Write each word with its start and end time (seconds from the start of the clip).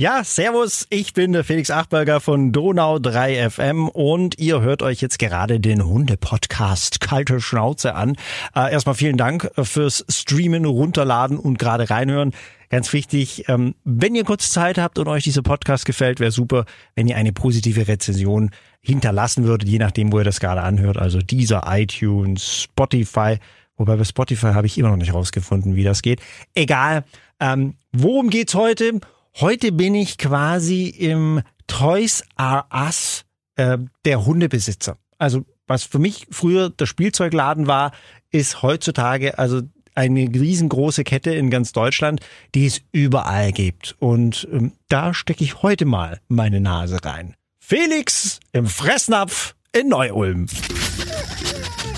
Ja, 0.00 0.24
servus, 0.24 0.86
ich 0.88 1.12
bin 1.12 1.32
der 1.32 1.44
Felix 1.44 1.70
Achberger 1.70 2.20
von 2.20 2.52
Donau 2.52 2.98
3 2.98 3.50
FM 3.50 3.86
und 3.86 4.38
ihr 4.38 4.62
hört 4.62 4.80
euch 4.82 5.02
jetzt 5.02 5.18
gerade 5.18 5.60
den 5.60 5.84
Hunde-Podcast 5.84 7.02
Kalte 7.02 7.38
Schnauze 7.38 7.94
an. 7.94 8.16
Äh, 8.56 8.72
erstmal 8.72 8.94
vielen 8.94 9.18
Dank 9.18 9.50
fürs 9.62 10.06
Streamen, 10.08 10.64
Runterladen 10.64 11.38
und 11.38 11.58
gerade 11.58 11.90
reinhören. 11.90 12.32
Ganz 12.70 12.94
wichtig, 12.94 13.46
ähm, 13.50 13.74
wenn 13.84 14.14
ihr 14.14 14.24
kurz 14.24 14.50
Zeit 14.50 14.78
habt 14.78 14.98
und 14.98 15.06
euch 15.06 15.24
dieser 15.24 15.42
Podcast 15.42 15.84
gefällt, 15.84 16.18
wäre 16.18 16.30
super, 16.30 16.64
wenn 16.94 17.06
ihr 17.06 17.16
eine 17.16 17.34
positive 17.34 17.86
Rezension 17.86 18.52
hinterlassen 18.80 19.44
würdet, 19.44 19.68
je 19.68 19.78
nachdem, 19.78 20.12
wo 20.12 20.18
ihr 20.20 20.24
das 20.24 20.40
gerade 20.40 20.62
anhört. 20.62 20.96
Also 20.96 21.18
dieser 21.18 21.64
iTunes, 21.66 22.62
Spotify. 22.62 23.36
Wobei 23.76 23.96
bei 23.96 24.04
Spotify 24.04 24.54
habe 24.54 24.66
ich 24.66 24.78
immer 24.78 24.88
noch 24.88 24.96
nicht 24.96 25.12
rausgefunden, 25.12 25.76
wie 25.76 25.84
das 25.84 26.00
geht. 26.00 26.22
Egal. 26.54 27.04
Ähm, 27.38 27.74
worum 27.92 28.30
geht's 28.30 28.54
heute? 28.54 29.00
Heute 29.36 29.72
bin 29.72 29.94
ich 29.94 30.18
quasi 30.18 30.86
im 30.88 31.42
Toys 31.66 32.24
R 32.36 32.66
Us 32.72 33.24
äh, 33.56 33.78
der 34.04 34.26
Hundebesitzer. 34.26 34.96
Also 35.18 35.44
was 35.66 35.84
für 35.84 35.98
mich 35.98 36.26
früher 36.30 36.68
der 36.70 36.86
Spielzeugladen 36.86 37.66
war, 37.66 37.92
ist 38.30 38.62
heutzutage 38.62 39.38
also 39.38 39.62
eine 39.94 40.20
riesengroße 40.20 41.04
Kette 41.04 41.32
in 41.32 41.50
ganz 41.50 41.72
Deutschland, 41.72 42.20
die 42.54 42.66
es 42.66 42.80
überall 42.92 43.52
gibt. 43.52 43.96
Und 43.98 44.48
ähm, 44.52 44.72
da 44.88 45.14
stecke 45.14 45.44
ich 45.44 45.62
heute 45.62 45.84
mal 45.84 46.20
meine 46.28 46.60
Nase 46.60 46.98
rein. 47.04 47.34
Felix 47.60 48.40
im 48.52 48.66
Fressnapf 48.66 49.54
in 49.72 49.88
Neu-Ulm. 49.88 50.46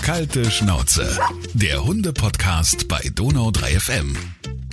Kalte 0.01 0.51
Schnauze. 0.51 1.17
Der 1.53 1.83
Hunde-Podcast 1.83 2.87
bei 2.87 3.09
Donau 3.15 3.51
3 3.51 3.79
FM. 3.79 4.17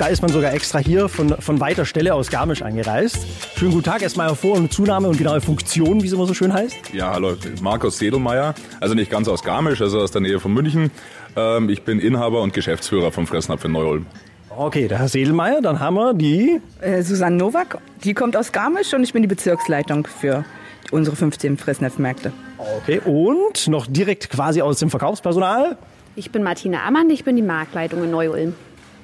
Da 0.01 0.07
ist 0.07 0.23
man 0.23 0.33
sogar 0.33 0.55
extra 0.55 0.79
hier 0.79 1.11
von, 1.11 1.29
von 1.29 1.61
weiter 1.61 1.85
Stelle 1.85 2.15
aus 2.15 2.31
Garmisch 2.31 2.63
angereist. 2.63 3.19
Schönen 3.59 3.73
guten 3.73 3.85
Tag, 3.85 4.01
erstmal 4.01 4.35
Vor- 4.35 4.57
und 4.57 4.73
Zunahme 4.73 5.09
und 5.09 5.19
genaue 5.19 5.43
Funktion, 5.43 6.03
wie 6.03 6.07
es 6.07 6.15
immer 6.15 6.25
so 6.25 6.33
schön 6.33 6.55
heißt. 6.55 6.95
Ja, 6.95 7.13
hallo, 7.13 7.35
Markus 7.61 7.99
Sedelmeier, 7.99 8.55
also 8.81 8.95
nicht 8.95 9.11
ganz 9.11 9.29
aus 9.29 9.43
Garmisch, 9.43 9.83
also 9.83 10.01
aus 10.01 10.11
der 10.11 10.23
Nähe 10.23 10.41
von 10.41 10.55
München. 10.55 10.91
Ähm, 11.37 11.69
ich 11.69 11.83
bin 11.83 12.01
Inhaber 12.01 12.41
und 12.41 12.55
Geschäftsführer 12.55 13.13
vom 13.13 13.27
Fressnapf 13.27 13.63
in 13.67 13.73
Neu-Ulm. 13.73 14.07
Okay, 14.49 14.89
der 14.89 15.01
Herr 15.01 15.09
Sedelmeier, 15.09 15.61
dann 15.61 15.81
haben 15.81 15.97
wir 15.97 16.15
die. 16.15 16.63
Äh, 16.81 17.03
Susanne 17.03 17.37
Nowak, 17.37 17.77
die 18.03 18.15
kommt 18.15 18.39
aus 18.39 18.53
Garmisch 18.53 18.95
und 18.95 19.03
ich 19.03 19.13
bin 19.13 19.21
die 19.21 19.29
Bezirksleitung 19.29 20.07
für 20.07 20.47
unsere 20.93 21.15
15 21.15 21.59
Fressnetzmärkte. 21.59 22.33
Okay, 22.79 23.03
und 23.05 23.69
noch 23.69 23.87
direkt 23.87 24.31
quasi 24.31 24.63
aus 24.63 24.79
dem 24.79 24.89
Verkaufspersonal. 24.89 25.77
Ich 26.17 26.31
bin 26.31 26.43
Martina 26.43 26.87
Ammann, 26.87 27.11
ich 27.11 27.23
bin 27.23 27.37
die 27.37 27.43
Marktleitung 27.43 28.03
in 28.03 28.11
Neu-Ulm. 28.11 28.55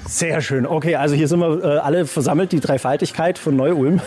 Sehr 0.08 0.40
schön. 0.40 0.66
Okay, 0.66 0.96
also 0.96 1.14
hier 1.14 1.28
sind 1.28 1.40
wir 1.40 1.62
äh, 1.62 1.78
alle 1.78 2.06
versammelt, 2.06 2.52
die 2.52 2.60
Dreifaltigkeit 2.60 3.38
von 3.38 3.56
Neu-Ulm. 3.56 4.00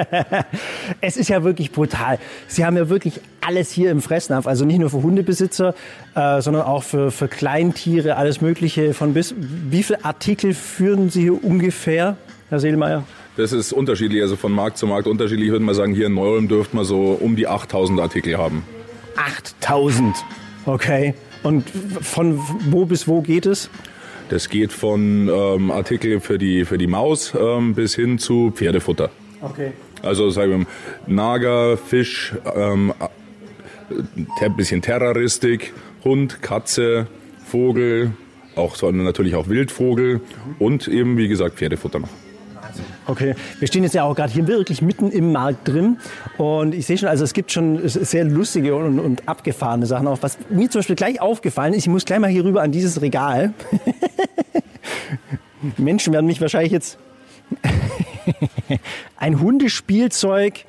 es 1.00 1.16
ist 1.16 1.28
ja 1.28 1.44
wirklich 1.44 1.72
brutal. 1.72 2.18
Sie 2.46 2.64
haben 2.64 2.76
ja 2.76 2.88
wirklich 2.88 3.20
alles 3.40 3.70
hier 3.70 3.90
im 3.90 4.00
Fressnapf. 4.00 4.46
Also 4.46 4.64
nicht 4.64 4.78
nur 4.78 4.90
für 4.90 5.02
Hundebesitzer, 5.02 5.74
äh, 6.14 6.40
sondern 6.40 6.62
auch 6.62 6.82
für, 6.82 7.10
für 7.10 7.28
Kleintiere, 7.28 8.16
alles 8.16 8.40
Mögliche 8.40 8.94
von 8.94 9.14
bis. 9.14 9.34
Wie 9.36 9.82
viele 9.82 10.04
Artikel 10.04 10.54
führen 10.54 11.10
Sie 11.10 11.22
hier 11.22 11.44
ungefähr, 11.44 12.16
Herr 12.48 12.60
Seelmeier? 12.60 13.04
Das 13.36 13.52
ist 13.52 13.72
unterschiedlich, 13.72 14.20
also 14.22 14.36
von 14.36 14.52
Markt 14.52 14.78
zu 14.78 14.86
Markt 14.86 15.06
unterschiedlich. 15.06 15.46
Ich 15.46 15.52
würde 15.52 15.64
mal 15.64 15.74
sagen, 15.74 15.94
hier 15.94 16.06
in 16.06 16.14
Neu-Ulm 16.14 16.48
dürfte 16.48 16.74
man 16.74 16.84
so 16.84 17.18
um 17.20 17.36
die 17.36 17.46
8000 17.46 18.00
Artikel 18.00 18.36
haben. 18.36 18.64
8000. 19.16 20.16
Okay. 20.66 21.14
Und 21.42 21.64
von 22.00 22.40
wo 22.70 22.84
bis 22.84 23.06
wo 23.06 23.20
geht 23.20 23.46
es? 23.46 23.70
Das 24.28 24.48
geht 24.48 24.72
von 24.72 25.28
ähm, 25.28 25.70
Artikel 25.70 26.20
für 26.20 26.38
die, 26.38 26.64
für 26.64 26.78
die 26.78 26.86
Maus 26.86 27.32
ähm, 27.38 27.74
bis 27.74 27.94
hin 27.94 28.18
zu 28.18 28.52
Pferdefutter. 28.54 29.10
Okay. 29.40 29.72
Also 30.02 30.30
sagen 30.30 30.50
wir 30.50 30.58
mal, 30.58 30.66
Nager, 31.06 31.76
Fisch, 31.76 32.34
ähm, 32.54 32.92
ein 34.40 34.56
bisschen 34.56 34.82
Terroristik, 34.82 35.72
Hund, 36.04 36.42
Katze, 36.42 37.06
Vogel, 37.46 38.12
auch 38.54 38.76
natürlich 38.92 39.34
auch 39.34 39.48
Wildvogel 39.48 40.20
und 40.58 40.88
eben 40.88 41.16
wie 41.16 41.28
gesagt 41.28 41.56
Pferdefutter 41.56 42.00
noch. 42.00 42.08
Okay, 43.08 43.34
wir 43.58 43.66
stehen 43.66 43.84
jetzt 43.84 43.94
ja 43.94 44.04
auch 44.04 44.14
gerade 44.14 44.30
hier 44.30 44.46
wirklich 44.46 44.82
mitten 44.82 45.10
im 45.10 45.32
Markt 45.32 45.66
drin 45.66 45.96
und 46.36 46.74
ich 46.74 46.84
sehe 46.84 46.98
schon, 46.98 47.08
also 47.08 47.24
es 47.24 47.32
gibt 47.32 47.50
schon 47.50 47.88
sehr 47.88 48.22
lustige 48.24 48.76
und, 48.76 49.00
und 49.00 49.26
abgefahrene 49.26 49.86
Sachen 49.86 50.06
auch. 50.06 50.18
Was 50.20 50.36
mir 50.50 50.68
zum 50.68 50.80
Beispiel 50.80 50.94
gleich 50.94 51.18
aufgefallen 51.18 51.72
ist, 51.72 51.84
ich 51.84 51.88
muss 51.88 52.04
gleich 52.04 52.18
mal 52.18 52.28
hier 52.28 52.44
rüber 52.44 52.60
an 52.60 52.70
dieses 52.70 53.00
Regal. 53.00 53.54
Menschen 55.78 56.12
werden 56.12 56.26
mich 56.26 56.38
wahrscheinlich 56.42 56.70
jetzt 56.70 56.98
ein 59.16 59.40
Hundespielzeug. 59.40 60.66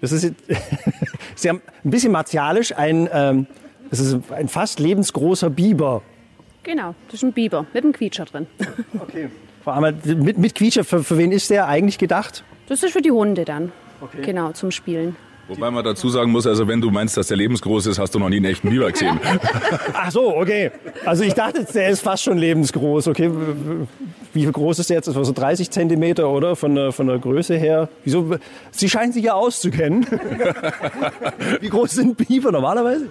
Das 0.00 0.12
ist 0.12 0.32
sehr 1.34 1.52
ein 1.52 1.60
bisschen 1.84 2.12
martialisch, 2.12 2.74
ein 2.74 3.10
ähm, 3.12 3.46
das 3.90 4.00
ist 4.00 4.16
ein 4.30 4.48
fast 4.48 4.80
lebensgroßer 4.80 5.50
Biber. 5.50 6.00
Genau, 6.62 6.94
das 7.08 7.16
ist 7.16 7.24
ein 7.24 7.34
Biber 7.34 7.66
mit 7.74 7.84
einem 7.84 7.92
Quietscher 7.92 8.24
drin. 8.24 8.46
Okay. 9.00 9.28
Vor 9.68 9.74
allem 9.74 9.98
mit, 10.24 10.38
mit 10.38 10.54
Quietscher, 10.54 10.82
für, 10.82 11.04
für 11.04 11.18
wen 11.18 11.30
ist 11.30 11.50
der 11.50 11.68
eigentlich 11.68 11.98
gedacht? 11.98 12.42
Das 12.70 12.82
ist 12.82 12.90
für 12.90 13.02
die 13.02 13.10
Hunde 13.10 13.44
dann. 13.44 13.70
Okay. 14.00 14.22
Genau, 14.22 14.52
zum 14.52 14.70
Spielen. 14.70 15.14
Wobei 15.46 15.70
man 15.70 15.84
dazu 15.84 16.08
sagen 16.08 16.32
muss, 16.32 16.46
also 16.46 16.66
wenn 16.66 16.80
du 16.80 16.90
meinst, 16.90 17.18
dass 17.18 17.26
der 17.26 17.36
lebensgroß 17.36 17.84
ist, 17.84 17.98
hast 17.98 18.14
du 18.14 18.18
noch 18.18 18.30
nie 18.30 18.36
einen 18.36 18.46
echten 18.46 18.70
Biber 18.70 18.90
gesehen. 18.90 19.20
Ach 19.92 20.10
so, 20.10 20.34
okay. 20.34 20.70
Also 21.04 21.22
ich 21.22 21.34
dachte, 21.34 21.66
der 21.66 21.90
ist 21.90 22.00
fast 22.00 22.22
schon 22.22 22.38
lebensgroß. 22.38 23.08
Okay, 23.08 23.30
wie 24.32 24.46
groß 24.46 24.78
ist 24.78 24.88
der 24.88 24.96
jetzt? 24.96 25.08
Das 25.08 25.14
war 25.14 25.26
so 25.26 25.34
30 25.34 25.70
Zentimeter, 25.70 26.30
oder? 26.30 26.56
Von 26.56 26.74
der, 26.74 26.90
von 26.92 27.06
der 27.06 27.18
Größe 27.18 27.58
her. 27.58 27.90
Wieso? 28.04 28.36
Sie 28.70 28.88
scheinen 28.88 29.12
sich 29.12 29.24
ja 29.24 29.34
auszukennen. 29.34 30.06
wie 31.60 31.68
groß 31.68 31.90
sind 31.90 32.16
Biber 32.16 32.52
normalerweise? 32.52 33.10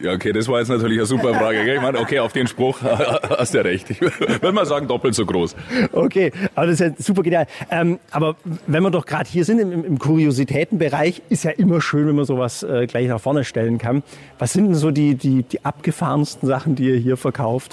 Ja, 0.00 0.12
okay, 0.12 0.32
das 0.32 0.48
war 0.48 0.60
jetzt 0.60 0.68
natürlich 0.68 0.98
eine 0.98 1.06
super 1.06 1.34
Frage. 1.34 1.62
Gell? 1.64 1.76
Ich 1.76 1.82
meine, 1.82 1.98
okay, 1.98 2.20
auf 2.20 2.32
den 2.32 2.46
Spruch 2.46 2.80
hast 2.82 3.52
du 3.52 3.62
recht. 3.62 3.90
Ich 3.90 4.00
würde 4.00 4.52
mal 4.52 4.64
sagen, 4.64 4.88
doppelt 4.88 5.14
so 5.14 5.26
groß. 5.26 5.54
Okay, 5.92 6.32
aber 6.54 6.66
das 6.66 6.80
ist 6.80 6.80
ja 6.80 6.90
super 6.98 7.22
genial. 7.22 7.46
Ähm, 7.70 7.98
aber 8.10 8.36
wenn 8.66 8.82
wir 8.82 8.90
doch 8.90 9.04
gerade 9.04 9.28
hier 9.28 9.44
sind 9.44 9.58
im, 9.58 9.84
im, 9.84 9.98
Kuriositätenbereich, 9.98 11.20
ist 11.28 11.44
ja 11.44 11.50
immer 11.50 11.82
schön, 11.82 12.08
wenn 12.08 12.16
man 12.16 12.24
sowas 12.24 12.62
äh, 12.62 12.86
gleich 12.86 13.08
nach 13.08 13.20
vorne 13.20 13.44
stellen 13.44 13.76
kann. 13.76 14.02
Was 14.38 14.54
sind 14.54 14.66
denn 14.66 14.74
so 14.74 14.90
die, 14.90 15.16
die, 15.16 15.42
die 15.42 15.64
abgefahrensten 15.66 16.48
Sachen, 16.48 16.76
die 16.76 16.84
ihr 16.84 16.96
hier 16.96 17.18
verkauft? 17.18 17.72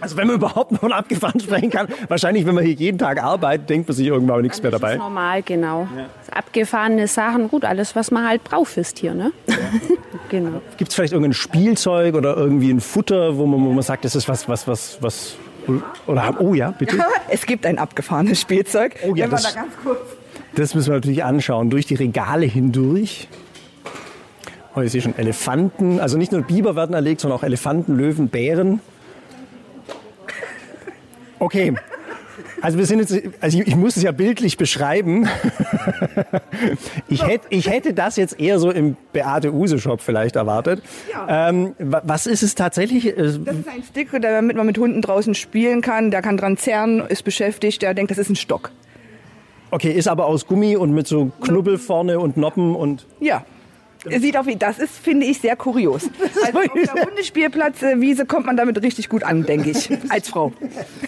Also 0.00 0.16
wenn 0.16 0.26
man 0.26 0.36
überhaupt 0.36 0.70
noch 0.70 0.80
von 0.80 0.92
abgefahren 0.92 1.40
sprechen 1.40 1.70
kann, 1.70 1.88
wahrscheinlich, 2.08 2.46
wenn 2.46 2.54
man 2.54 2.64
hier 2.64 2.74
jeden 2.74 2.98
Tag 2.98 3.22
arbeitet, 3.22 3.70
denkt 3.70 3.88
man 3.88 3.96
sich 3.96 4.06
irgendwann 4.06 4.34
aber 4.34 4.42
nichts 4.42 4.62
mehr 4.62 4.70
dabei. 4.70 4.88
Das 4.88 4.96
ist 4.96 5.00
normal, 5.00 5.42
genau. 5.42 5.88
Ja. 5.96 6.06
Abgefahrene 6.30 7.08
Sachen, 7.08 7.48
gut, 7.48 7.64
alles, 7.64 7.96
was 7.96 8.10
man 8.10 8.28
halt 8.28 8.44
braucht 8.44 8.68
fürs 8.68 8.94
Tier, 8.94 9.14
ne? 9.14 9.32
Ja. 9.48 9.56
genau. 10.28 10.62
Gibt 10.76 10.90
es 10.90 10.94
vielleicht 10.94 11.12
irgendein 11.12 11.34
Spielzeug 11.34 12.14
oder 12.14 12.36
irgendwie 12.36 12.70
ein 12.70 12.80
Futter, 12.80 13.36
wo 13.36 13.46
man, 13.46 13.64
wo 13.64 13.72
man 13.72 13.82
sagt, 13.82 14.04
das 14.04 14.14
ist 14.14 14.28
was, 14.28 14.48
was, 14.48 14.66
was, 14.66 14.98
was, 15.00 15.36
oder, 16.06 16.36
oh 16.40 16.54
ja, 16.54 16.70
bitte? 16.70 16.98
es 17.28 17.46
gibt 17.46 17.66
ein 17.66 17.78
abgefahrenes 17.78 18.40
Spielzeug. 18.40 18.96
Oh 19.06 19.14
ja, 19.14 19.26
das, 19.26 19.54
da 19.54 19.64
das 20.54 20.74
müssen 20.74 20.88
wir 20.88 20.94
natürlich 20.94 21.24
anschauen, 21.24 21.70
durch 21.70 21.86
die 21.86 21.94
Regale 21.94 22.46
hindurch. 22.46 23.28
Oh, 24.74 24.80
ich 24.80 24.92
sehe 24.92 25.00
schon 25.00 25.16
Elefanten, 25.16 26.00
also 26.00 26.18
nicht 26.18 26.32
nur 26.32 26.42
Biber 26.42 26.76
werden 26.76 26.94
erlegt, 26.94 27.20
sondern 27.20 27.38
auch 27.38 27.42
Elefanten, 27.42 27.96
Löwen, 27.96 28.28
Bären. 28.28 28.80
Okay. 31.38 31.74
Also 32.60 32.78
wir 32.78 32.86
sind 32.86 32.98
jetzt, 33.00 33.14
also 33.40 33.58
ich, 33.58 33.68
ich 33.68 33.76
muss 33.76 33.96
es 33.96 34.02
ja 34.02 34.12
bildlich 34.12 34.56
beschreiben. 34.56 35.28
ich, 37.08 37.26
hätte, 37.26 37.46
ich 37.50 37.68
hätte 37.68 37.94
das 37.94 38.16
jetzt 38.16 38.40
eher 38.40 38.58
so 38.58 38.70
im 38.70 38.96
Beate 39.12 39.52
Use 39.52 39.78
Shop 39.78 40.00
vielleicht 40.00 40.36
erwartet. 40.36 40.82
Ja. 41.12 41.48
Ähm, 41.48 41.74
was 41.78 42.26
ist 42.26 42.42
es 42.42 42.54
tatsächlich? 42.54 43.14
Das 43.16 43.36
ist 43.36 43.48
ein 43.48 43.84
Stick, 43.88 44.10
damit 44.20 44.56
man 44.56 44.66
mit 44.66 44.78
Hunden 44.78 45.02
draußen 45.02 45.34
spielen 45.34 45.80
kann. 45.80 46.10
Der 46.10 46.22
kann 46.22 46.36
dran 46.36 46.56
zerren, 46.56 47.00
ist 47.08 47.24
beschäftigt, 47.24 47.82
der 47.82 47.94
denkt, 47.94 48.10
das 48.10 48.18
ist 48.18 48.30
ein 48.30 48.36
Stock. 48.36 48.70
Okay, 49.70 49.92
ist 49.92 50.08
aber 50.08 50.26
aus 50.26 50.46
Gummi 50.46 50.76
und 50.76 50.92
mit 50.92 51.06
so 51.06 51.30
Knubbel 51.42 51.78
vorne 51.78 52.18
und 52.18 52.36
Noppen 52.36 52.74
und. 52.74 53.06
Ja, 53.20 53.44
Sieht 54.06 54.36
auf, 54.36 54.46
das 54.58 54.78
ist, 54.78 54.96
finde 54.96 55.26
ich, 55.26 55.40
sehr 55.40 55.56
kurios. 55.56 56.08
Also 56.44 56.60
auf 56.60 56.72
der 56.72 57.04
Hundespielplatzwiese 57.06 58.24
kommt 58.24 58.46
man 58.46 58.56
damit 58.56 58.80
richtig 58.82 59.08
gut 59.08 59.22
an, 59.24 59.44
denke 59.44 59.70
ich, 59.70 59.90
als 60.08 60.28
Frau. 60.28 60.52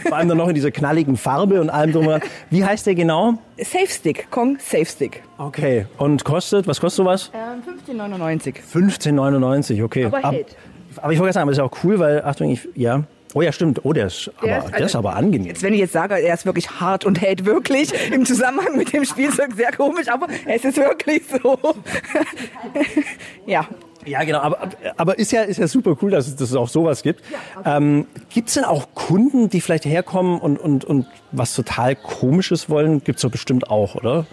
Vor 0.06 0.16
allem 0.16 0.28
dann 0.28 0.38
noch 0.38 0.48
in 0.48 0.54
dieser 0.54 0.70
knalligen 0.70 1.16
Farbe 1.16 1.60
und 1.60 1.70
allem 1.70 1.92
drüber. 1.92 2.20
Wie 2.50 2.64
heißt 2.64 2.87
der 2.87 2.94
genau? 2.94 3.34
Safe 3.58 3.87
Stick, 3.87 4.31
Kong 4.31 4.58
Safe 4.58 4.84
Stick. 4.87 5.22
Okay, 5.38 5.87
und 5.98 6.25
kostet, 6.25 6.66
was 6.66 6.81
kostet 6.81 7.04
sowas? 7.04 7.31
Ähm, 7.32 7.62
15,99. 7.96 8.56
15,99, 8.72 9.84
okay. 9.84 10.06
Aber 10.06 10.31
hält. 10.31 10.56
Aber 10.96 11.12
ich 11.12 11.20
wollte 11.20 11.34
sagen, 11.34 11.46
das 11.46 11.58
ist 11.58 11.62
auch 11.62 11.72
cool, 11.84 11.98
weil, 11.98 12.22
Achtung, 12.25 12.50
ich, 12.50 12.69
ja, 12.75 13.04
Oh 13.35 13.43
ja, 13.43 13.53
stimmt. 13.53 13.85
Oh, 13.85 13.93
der 13.93 14.06
ist, 14.06 14.31
der 14.43 14.56
aber, 14.56 14.59
ist, 14.59 14.65
also, 14.65 14.77
der 14.77 14.87
ist 14.87 14.97
aber 14.97 15.17
angenehm. 15.17 15.49
Jetzt, 15.49 15.62
wenn 15.62 15.73
ich 15.73 15.81
jetzt 15.81 15.93
sage, 15.93 16.15
er 16.19 16.35
ist 16.35 16.47
wirklich 16.47 16.71
hart 16.81 17.05
und 17.05 17.21
hält 17.21 17.44
wirklich 17.44 17.93
im 18.12 18.25
Zusammenhang 18.27 18.77
mit 18.77 18.93
dem 18.93 19.05
Spielzeug 19.05 19.55
sehr 19.56 19.73
komisch, 19.73 20.09
aber 20.09 20.27
es 20.47 20.65
ist 20.65 20.77
wirklich 20.77 21.23
so. 21.43 21.59
ja. 23.47 23.67
Ja, 24.06 24.25
genau, 24.25 24.38
aber, 24.41 24.71
aber 24.97 25.19
ist 25.19 25.31
ja, 25.31 25.43
ist 25.43 25.59
ja 25.59 25.69
super 25.69 25.94
cool, 26.00 26.11
dass 26.11 26.27
es, 26.27 26.35
dass 26.35 26.49
es 26.49 26.56
auch 26.56 26.69
sowas 26.71 27.03
gibt. 27.03 27.23
ähm, 27.67 28.06
gibt 28.31 28.49
es 28.49 28.55
denn 28.55 28.65
auch 28.65 28.94
Kunden, 28.94 29.50
die 29.50 29.61
vielleicht 29.61 29.85
herkommen 29.85 30.41
und, 30.41 30.56
und, 30.59 30.87
und 30.87 31.06
was 31.32 31.55
total 31.55 31.97
Komisches 31.97 32.71
wollen? 32.71 33.05
Gibt 33.05 33.19
es 33.19 33.23
doch 33.23 33.31
bestimmt 33.31 33.69
auch, 33.69 33.97
oder? 33.97 34.27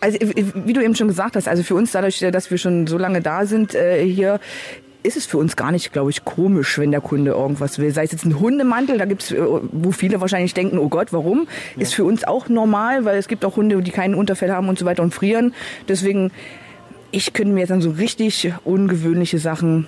Also, 0.00 0.18
wie 0.20 0.72
du 0.72 0.82
eben 0.82 0.94
schon 0.94 1.08
gesagt 1.08 1.36
hast, 1.36 1.48
also 1.48 1.62
für 1.62 1.74
uns 1.74 1.92
dadurch, 1.92 2.18
dass 2.18 2.50
wir 2.50 2.56
schon 2.56 2.86
so 2.86 2.96
lange 2.96 3.20
da 3.20 3.44
sind 3.44 3.74
äh, 3.74 4.02
hier, 4.02 4.40
ist 5.02 5.16
es 5.16 5.26
für 5.26 5.38
uns 5.38 5.56
gar 5.56 5.70
nicht, 5.70 5.92
glaube 5.92 6.10
ich, 6.10 6.24
komisch, 6.24 6.78
wenn 6.78 6.90
der 6.90 7.00
Kunde 7.00 7.30
irgendwas 7.32 7.78
will. 7.78 7.92
Sei 7.92 8.04
es 8.04 8.12
jetzt 8.12 8.24
ein 8.24 8.38
Hundemantel, 8.38 8.98
da 8.98 9.04
gibt's, 9.04 9.30
äh, 9.30 9.40
wo 9.72 9.92
viele 9.92 10.20
wahrscheinlich 10.20 10.54
denken, 10.54 10.78
oh 10.78 10.88
Gott, 10.88 11.12
warum? 11.12 11.48
Ja. 11.76 11.82
Ist 11.82 11.94
für 11.94 12.04
uns 12.04 12.24
auch 12.24 12.48
normal, 12.48 13.04
weil 13.04 13.18
es 13.18 13.28
gibt 13.28 13.44
auch 13.44 13.56
Hunde, 13.56 13.80
die 13.82 13.90
keinen 13.90 14.14
Unterfell 14.14 14.52
haben 14.52 14.68
und 14.68 14.78
so 14.78 14.84
weiter 14.84 15.02
und 15.02 15.14
frieren. 15.14 15.54
Deswegen, 15.88 16.30
ich 17.10 17.32
könnte 17.32 17.52
mir 17.52 17.60
jetzt 17.60 17.70
dann 17.70 17.82
so 17.82 17.90
richtig 17.90 18.52
ungewöhnliche 18.64 19.38
Sachen 19.38 19.86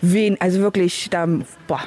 wen, 0.00 0.40
also 0.40 0.60
wirklich, 0.60 1.10
da, 1.10 1.26
boah, 1.66 1.80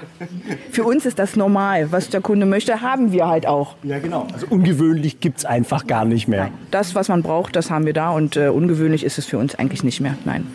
für 0.72 0.84
uns 0.84 1.06
ist 1.06 1.20
das 1.20 1.36
normal. 1.36 1.92
Was 1.92 2.10
der 2.10 2.22
Kunde 2.22 2.46
möchte, 2.46 2.82
haben 2.82 3.12
wir 3.12 3.28
halt 3.28 3.48
auch. 3.48 3.76
Ja, 3.84 4.00
genau. 4.00 4.28
Also 4.34 4.48
ungewöhnlich 4.50 5.20
gibt 5.20 5.40
es 5.40 5.46
einfach 5.46 5.88
gar 5.88 6.06
nicht 6.06 6.28
mehr. 6.28 6.44
Nein. 6.44 6.54
Das, 6.72 6.96
was 6.96 7.08
man 7.08 7.24
braucht, 7.24 7.56
das 7.56 7.70
haben 7.70 7.86
wir 7.86 7.94
da 7.94 8.12
und 8.12 8.36
äh, 8.38 8.50
ungewöhnlich 8.50 9.04
ist 9.04 9.18
es 9.18 9.26
für 9.26 9.38
uns 9.38 9.56
eigentlich 9.56 9.84
nicht 9.84 10.02
mehr. 10.02 10.18
Nein. 10.26 10.48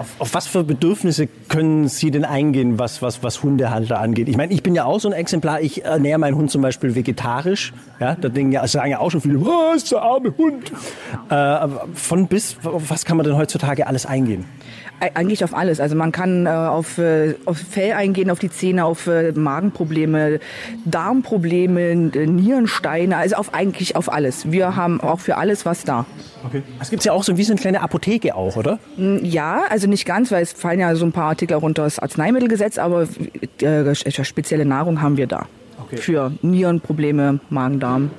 Auf, 0.00 0.14
auf, 0.18 0.32
was 0.32 0.46
für 0.46 0.64
Bedürfnisse 0.64 1.28
können 1.50 1.86
Sie 1.88 2.10
denn 2.10 2.24
eingehen, 2.24 2.78
was, 2.78 3.02
was, 3.02 3.22
was 3.22 3.42
Hundehalter 3.42 4.00
angeht? 4.00 4.30
Ich 4.30 4.36
meine, 4.38 4.50
ich 4.50 4.62
bin 4.62 4.74
ja 4.74 4.86
auch 4.86 4.98
so 4.98 5.10
ein 5.10 5.12
Exemplar. 5.12 5.60
Ich 5.60 5.84
ernähre 5.84 6.18
meinen 6.18 6.36
Hund 6.36 6.50
zum 6.50 6.62
Beispiel 6.62 6.94
vegetarisch. 6.94 7.74
Ja, 7.98 8.14
da 8.14 8.30
denken 8.30 8.50
ja, 8.50 8.66
sagen 8.66 8.90
ja 8.90 8.98
auch 9.00 9.10
schon 9.10 9.20
viele, 9.20 9.42
was, 9.42 9.84
der 9.84 10.00
arme 10.00 10.32
Hund. 10.38 10.72
Äh, 11.28 11.68
von 11.92 12.28
bis, 12.28 12.56
was 12.62 13.04
kann 13.04 13.18
man 13.18 13.26
denn 13.26 13.36
heutzutage 13.36 13.86
alles 13.86 14.06
eingehen? 14.06 14.46
Eigentlich 15.00 15.42
auf 15.44 15.54
alles. 15.54 15.80
Also 15.80 15.96
man 15.96 16.12
kann 16.12 16.46
äh, 16.46 16.50
auf, 16.50 16.98
äh, 16.98 17.34
auf 17.46 17.58
Fell 17.58 17.92
eingehen, 17.92 18.30
auf 18.30 18.38
die 18.38 18.50
Zähne, 18.50 18.84
auf 18.84 19.06
äh, 19.06 19.32
Magenprobleme, 19.32 20.40
Darmprobleme, 20.84 21.80
äh, 21.80 22.26
Nierensteine, 22.26 23.16
also 23.16 23.36
auf 23.36 23.54
eigentlich 23.54 23.96
auf 23.96 24.12
alles. 24.12 24.52
Wir 24.52 24.76
haben 24.76 25.00
auch 25.00 25.20
für 25.20 25.36
alles 25.36 25.64
was 25.64 25.84
da. 25.84 26.04
Okay. 26.46 26.62
Es 26.80 26.90
gibt 26.90 27.04
ja 27.04 27.12
auch 27.12 27.22
so 27.22 27.36
wie 27.36 27.44
so 27.44 27.52
eine 27.52 27.60
kleine 27.60 27.80
Apotheke 27.80 28.34
auch, 28.34 28.56
oder? 28.56 28.78
Ja, 28.96 29.62
also 29.70 29.88
nicht 29.88 30.04
ganz, 30.04 30.30
weil 30.30 30.42
es 30.42 30.52
fallen 30.52 30.80
ja 30.80 30.94
so 30.94 31.04
ein 31.04 31.12
paar 31.12 31.30
Artikel 31.30 31.56
runter 31.56 31.84
das 31.84 31.98
Arzneimittelgesetz, 31.98 32.78
aber 32.78 33.08
äh, 33.62 33.94
spezielle 33.94 34.64
Nahrung 34.64 35.00
haben 35.00 35.16
wir 35.16 35.26
da. 35.26 35.46
Okay. 35.82 35.96
Für 35.96 36.32
Nierenprobleme, 36.42 37.40
Magen-Darm. 37.48 38.10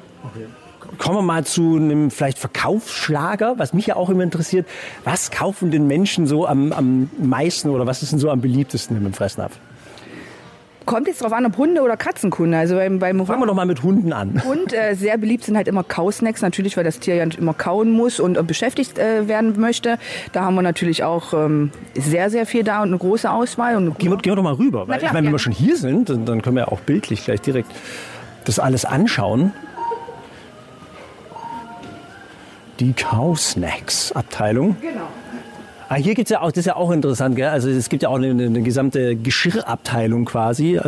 Kommen 0.98 1.18
wir 1.18 1.22
mal 1.22 1.46
zu 1.46 1.76
einem 1.76 2.12
vielleicht 2.12 2.40
Verkaufsschlager, 2.40 3.56
was 3.58 3.74
mich 3.74 3.88
ja 3.88 3.96
auch 3.96 4.10
immer 4.10 4.24
interessiert. 4.24 4.68
Was 5.04 5.32
kaufen 5.32 5.72
den 5.72 5.88
Menschen 5.88 6.28
so 6.28 6.46
am, 6.46 6.72
am 6.72 7.10
meisten 7.20 7.70
oder 7.70 7.88
was 7.88 8.04
ist 8.04 8.12
denn 8.12 8.20
so 8.20 8.30
am 8.30 8.42
beliebtesten 8.42 8.98
im 8.98 9.14
Fressnapf? 9.14 9.58
Kommt 10.86 11.08
jetzt 11.08 11.22
darauf 11.22 11.34
an, 11.34 11.46
ob 11.46 11.58
Hunde 11.58 11.82
oder 11.82 11.96
Katzenkunde. 11.96 12.58
Also 12.58 12.76
beim, 12.76 12.98
beim 12.98 13.24
Fangen 13.26 13.42
wir 13.42 13.46
doch 13.46 13.54
mal 13.54 13.68
mit 13.68 13.84
Hunden 13.84 14.14
an. 14.14 14.44
Hund, 14.44 14.74
äh, 14.74 14.96
sehr 14.96 15.18
beliebt 15.18 15.44
sind 15.44 15.56
halt 15.56 15.68
immer 15.68 15.84
Kausnacks, 15.84 16.42
natürlich, 16.42 16.76
weil 16.76 16.84
das 16.84 17.00
Tier 17.00 17.16
ja 17.16 17.26
nicht 17.26 17.38
immer 17.38 17.54
kauen 17.54 17.92
muss 17.92 18.20
und 18.20 18.36
äh, 18.36 18.44
beschäftigt 18.44 18.98
äh, 18.98 19.28
werden 19.28 19.60
möchte. 19.60 20.00
Da 20.32 20.44
haben 20.44 20.56
wir 20.56 20.64
natürlich 20.64 21.04
auch 21.04 21.34
ähm, 21.34 21.72
sehr, 21.94 22.32
sehr 22.32 22.48
viel 22.48 22.64
da 22.64 22.82
und 22.82 22.90
eine 22.90 22.98
große 22.98 23.30
Auswahl. 23.30 23.76
Und 23.76 24.00
gehen, 24.00 24.10
wir, 24.10 24.18
gehen 24.18 24.32
wir 24.32 24.36
doch 24.36 24.44
mal 24.44 24.54
rüber. 24.54 24.88
Weil, 24.88 24.98
klar, 24.98 25.12
ich 25.12 25.14
meine, 25.14 25.28
wenn 25.28 25.34
wir 25.34 25.40
schon 25.40 25.54
hier 25.54 25.78
sind, 25.78 26.10
dann 26.10 26.42
können 26.42 26.56
wir 26.56 26.64
ja 26.64 26.68
auch 26.70 26.80
bildlich 26.80 27.26
gleich 27.26 27.42
direkt 27.42 27.72
das 28.46 28.58
alles 28.58 28.84
anschauen. 28.84 29.54
Die 32.82 32.94
Cow-Snacks-Abteilung. 32.94 34.76
Genau. 34.82 35.08
Ah, 35.88 35.96
hier 35.96 36.16
gibt 36.16 36.28
es 36.28 36.32
ja 36.32 36.42
auch, 36.42 36.52
das 36.52 36.60
ist 36.60 36.66
ja 36.68 36.78
auch 36.78 36.90
interessant, 36.90 37.36
gell? 37.36 37.50
Also 37.50 37.70
es 37.70 37.90
gibt 37.90 38.02
ja 38.02 38.10
auch 38.10 38.16
eine, 38.16 38.30
eine 38.30 38.62
gesamte 38.62 39.16
Geschirrabteilung 39.16 40.26
quasi. 40.26 40.80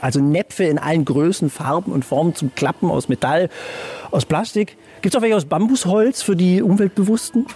Also 0.00 0.20
Näpfe 0.20 0.64
in 0.64 0.78
allen 0.78 1.04
Größen, 1.04 1.48
Farben 1.48 1.92
und 1.92 2.04
Formen 2.04 2.34
zum 2.34 2.52
Klappen 2.54 2.90
aus 2.90 3.08
Metall, 3.08 3.48
aus 4.10 4.24
Plastik. 4.26 4.76
Gibt 5.00 5.14
es 5.14 5.18
auch 5.18 5.22
welche 5.22 5.36
aus 5.36 5.44
Bambusholz 5.44 6.22
für 6.22 6.34
die 6.34 6.60
Umweltbewussten? 6.60 7.46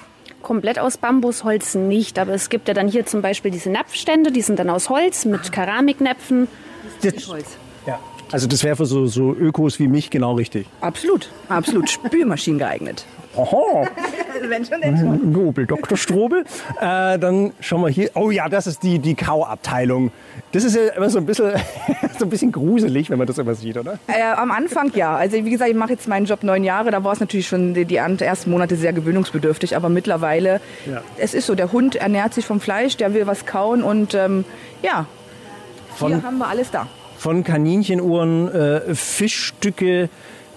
Komplett 0.42 0.78
aus 0.78 0.96
Bambusholz 0.96 1.74
nicht, 1.74 2.18
aber 2.20 2.32
es 2.34 2.48
gibt 2.48 2.68
ja 2.68 2.74
dann 2.74 2.86
hier 2.86 3.04
zum 3.04 3.20
Beispiel 3.20 3.50
diese 3.50 3.70
Napfstände, 3.70 4.30
die 4.30 4.40
sind 4.40 4.58
dann 4.58 4.70
aus 4.70 4.88
Holz 4.88 5.24
mit 5.24 5.50
Keramiknäpfen. 5.50 6.46
Das 7.02 7.14
ist 7.14 7.28
Holz. 7.28 7.46
Ja. 7.84 7.98
Also 8.30 8.46
das 8.46 8.62
wäre 8.62 8.76
für 8.76 8.86
so, 8.86 9.06
so 9.06 9.34
Ökos 9.34 9.80
wie 9.80 9.88
mich 9.88 10.08
genau 10.08 10.34
richtig. 10.34 10.68
Absolut, 10.80 11.30
absolut. 11.48 11.90
Spülmaschinen 11.90 12.60
geeignet. 12.60 13.04
Aha. 13.36 13.86
Wenn 14.48 14.64
schon, 14.64 14.80
denn 14.80 14.96
schon. 14.96 15.32
Nobel, 15.32 15.66
Dr. 15.66 15.96
Strobel. 15.96 16.44
Äh, 16.80 17.18
dann 17.18 17.52
schauen 17.60 17.82
wir 17.82 17.88
hier. 17.88 18.10
Oh 18.14 18.30
ja, 18.30 18.48
das 18.48 18.66
ist 18.66 18.82
die, 18.82 18.98
die 18.98 19.14
Kauabteilung. 19.14 20.10
Das 20.52 20.64
ist 20.64 20.74
ja 20.74 20.88
immer 20.96 21.10
so 21.10 21.18
ein 21.18 21.26
bisschen, 21.26 21.52
so 22.18 22.24
ein 22.24 22.30
bisschen 22.30 22.50
gruselig, 22.50 23.10
wenn 23.10 23.18
man 23.18 23.26
das 23.26 23.38
immer 23.38 23.54
sieht, 23.54 23.76
oder? 23.76 23.98
Äh, 24.06 24.22
am 24.36 24.50
Anfang 24.50 24.92
ja. 24.94 25.14
Also 25.14 25.44
wie 25.44 25.50
gesagt, 25.50 25.70
ich 25.70 25.76
mache 25.76 25.92
jetzt 25.92 26.08
meinen 26.08 26.26
Job 26.26 26.42
neun 26.42 26.64
Jahre. 26.64 26.90
Da 26.90 27.04
war 27.04 27.12
es 27.12 27.20
natürlich 27.20 27.46
schon 27.46 27.74
die, 27.74 27.84
die 27.84 27.96
ersten 27.96 28.50
Monate 28.50 28.76
sehr 28.76 28.92
gewöhnungsbedürftig. 28.92 29.76
Aber 29.76 29.88
mittlerweile, 29.88 30.60
ja. 30.86 31.02
es 31.18 31.34
ist 31.34 31.46
so, 31.46 31.54
der 31.54 31.72
Hund 31.72 31.96
ernährt 31.96 32.34
sich 32.34 32.46
vom 32.46 32.60
Fleisch, 32.60 32.96
der 32.96 33.14
will 33.14 33.26
was 33.26 33.46
kauen 33.46 33.82
und 33.82 34.14
ähm, 34.14 34.44
ja, 34.82 35.06
von, 35.94 36.14
hier 36.14 36.22
haben 36.22 36.38
wir 36.38 36.48
alles 36.48 36.70
da. 36.70 36.86
Von 37.18 37.44
Kaninchenuhren, 37.44 38.48
äh, 38.48 38.94
Fischstücke, 38.94 40.08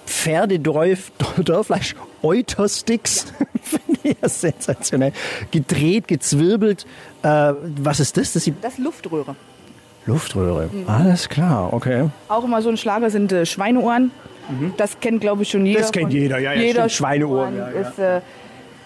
Pferdedörfleisch, 0.05 1.95
Eutersticks. 2.21 3.33
Finde 3.61 3.99
ich 4.03 4.17
ja 4.21 4.29
sensationell. 4.29 5.13
Gedreht, 5.51 6.07
gezwirbelt. 6.07 6.85
Äh, 7.21 7.53
was 7.77 7.99
ist 7.99 8.17
das? 8.17 8.33
Das, 8.33 8.49
das 8.61 8.73
ist 8.73 8.79
Luftröhre. 8.79 9.35
Luftröhre, 10.05 10.69
mhm. 10.71 10.89
alles 10.89 11.29
klar, 11.29 11.71
okay. 11.71 12.09
Auch 12.27 12.43
immer 12.43 12.61
so 12.61 12.69
ein 12.69 12.75
Schlager 12.75 13.09
sind 13.09 13.31
äh, 13.31 13.45
Schweineohren. 13.45 14.11
Mhm. 14.49 14.73
Das 14.75 14.99
kennt, 14.99 15.21
glaube 15.21 15.43
ich, 15.43 15.49
schon 15.49 15.65
jeder. 15.65 15.79
Das 15.79 15.91
kennt 15.91 16.11
jeder, 16.11 16.39
ja, 16.39 16.53
ja 16.53 16.61
jeder 16.61 16.89
Schweineohren. 16.89 17.55
Ja, 17.55 17.69
ja. 17.69 17.79
Ist, 17.79 17.99
äh, 17.99 18.21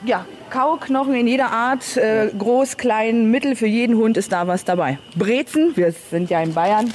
ja, 0.05 0.25
Kauknochen 0.51 1.15
in 1.15 1.27
jeder 1.27 1.51
Art, 1.51 1.97
äh, 1.97 2.29
groß, 2.37 2.77
klein, 2.77 3.31
mittel, 3.31 3.55
für 3.55 3.65
jeden 3.65 3.97
Hund 3.97 4.15
ist 4.17 4.31
da 4.31 4.47
was 4.47 4.63
dabei. 4.63 4.99
Brezen, 5.15 5.75
wir 5.75 5.91
sind 5.91 6.29
ja 6.29 6.41
in 6.41 6.53
Bayern. 6.53 6.93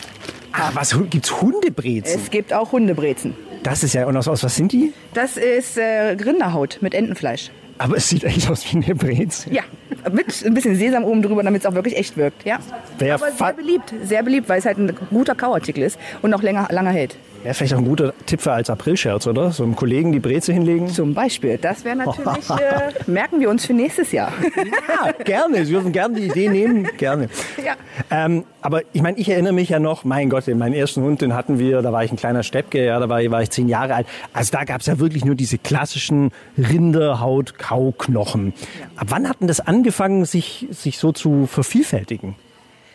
Ach, 0.52 0.74
was 0.74 0.96
gibt's 1.10 1.40
Hundebrezen? 1.40 2.20
Es 2.20 2.30
gibt 2.30 2.52
auch 2.52 2.72
Hundebrezen. 2.72 3.34
Das 3.62 3.84
ist 3.84 3.92
ja, 3.92 4.06
und 4.06 4.16
aus, 4.16 4.26
aus 4.28 4.42
was 4.42 4.56
sind 4.56 4.72
die? 4.72 4.92
Das 5.14 5.36
ist 5.36 5.76
äh, 5.78 6.16
Rinderhaut 6.24 6.78
mit 6.80 6.94
Entenfleisch. 6.94 7.50
Aber 7.78 7.96
es 7.96 8.08
sieht 8.08 8.24
echt 8.24 8.48
aus 8.50 8.64
wie 8.72 8.76
eine 8.76 8.94
Brezel. 8.94 9.52
Ja, 9.52 9.62
mit 10.12 10.44
ein 10.44 10.54
bisschen 10.54 10.76
Sesam 10.76 11.04
oben 11.04 11.22
drüber, 11.22 11.42
damit 11.42 11.62
es 11.62 11.66
auch 11.66 11.74
wirklich 11.74 11.96
echt 11.96 12.16
wirkt. 12.16 12.44
Ja. 12.44 12.58
Wer 12.98 13.14
Aber 13.14 13.30
sehr 13.30 13.52
beliebt, 13.52 13.94
sehr 14.04 14.22
beliebt, 14.22 14.48
weil 14.48 14.58
es 14.58 14.66
halt 14.66 14.78
ein 14.78 14.96
guter 15.10 15.34
Kauartikel 15.34 15.82
ist 15.82 15.98
und 16.22 16.32
auch 16.34 16.42
länger, 16.42 16.68
lange 16.70 16.90
hält. 16.90 17.16
Wäre 17.42 17.54
vielleicht 17.54 17.74
auch 17.74 17.78
ein 17.78 17.84
guter 17.84 18.14
Tipp 18.24 18.40
für 18.40 18.52
als 18.52 18.70
Aprilscherz, 18.70 19.26
oder? 19.26 19.50
So 19.50 19.64
einem 19.64 19.74
Kollegen 19.74 20.12
die 20.12 20.20
Breze 20.20 20.52
hinlegen. 20.52 20.88
Zum 20.88 21.12
Beispiel. 21.12 21.58
Das 21.58 21.84
wäre 21.84 21.96
natürlich, 21.96 22.50
äh, 22.50 23.10
merken 23.10 23.40
wir 23.40 23.50
uns 23.50 23.66
für 23.66 23.72
nächstes 23.72 24.12
Jahr. 24.12 24.32
Ja, 24.56 25.10
gerne. 25.24 25.64
Sie 25.66 25.72
dürfen 25.72 25.90
gerne 25.90 26.20
die 26.20 26.26
Idee 26.26 26.48
nehmen. 26.48 26.88
Gerne. 26.96 27.28
Ja. 27.62 27.74
Ähm, 28.10 28.44
aber 28.60 28.82
ich 28.92 29.02
meine, 29.02 29.18
ich 29.18 29.28
erinnere 29.28 29.52
mich 29.52 29.68
ja 29.68 29.78
noch, 29.78 30.04
mein 30.04 30.30
Gott, 30.30 30.48
meinen 30.48 30.72
ersten 30.72 31.02
Hund, 31.02 31.20
den 31.20 31.34
hatten 31.34 31.58
wir, 31.58 31.82
da 31.82 31.92
war 31.92 32.02
ich 32.02 32.10
ein 32.10 32.16
kleiner 32.16 32.42
Steppke, 32.42 32.84
ja, 32.84 32.98
da 32.98 33.08
war, 33.08 33.22
war 33.30 33.42
ich 33.42 33.50
zehn 33.50 33.68
Jahre 33.68 33.94
alt. 33.94 34.06
Also 34.32 34.52
da 34.52 34.64
gab 34.64 34.80
es 34.80 34.86
ja 34.86 34.98
wirklich 34.98 35.24
nur 35.24 35.34
diese 35.34 35.58
klassischen 35.58 36.30
Rinderhaut-Kauknochen. 36.58 38.54
Ja. 38.56 38.86
Ab 38.96 39.06
wann 39.10 39.28
hat 39.28 39.40
denn 39.40 39.48
das 39.48 39.60
angefangen, 39.60 39.81
sich, 40.24 40.66
sich 40.70 40.98
so 40.98 41.12
zu 41.12 41.46
vervielfältigen? 41.46 42.34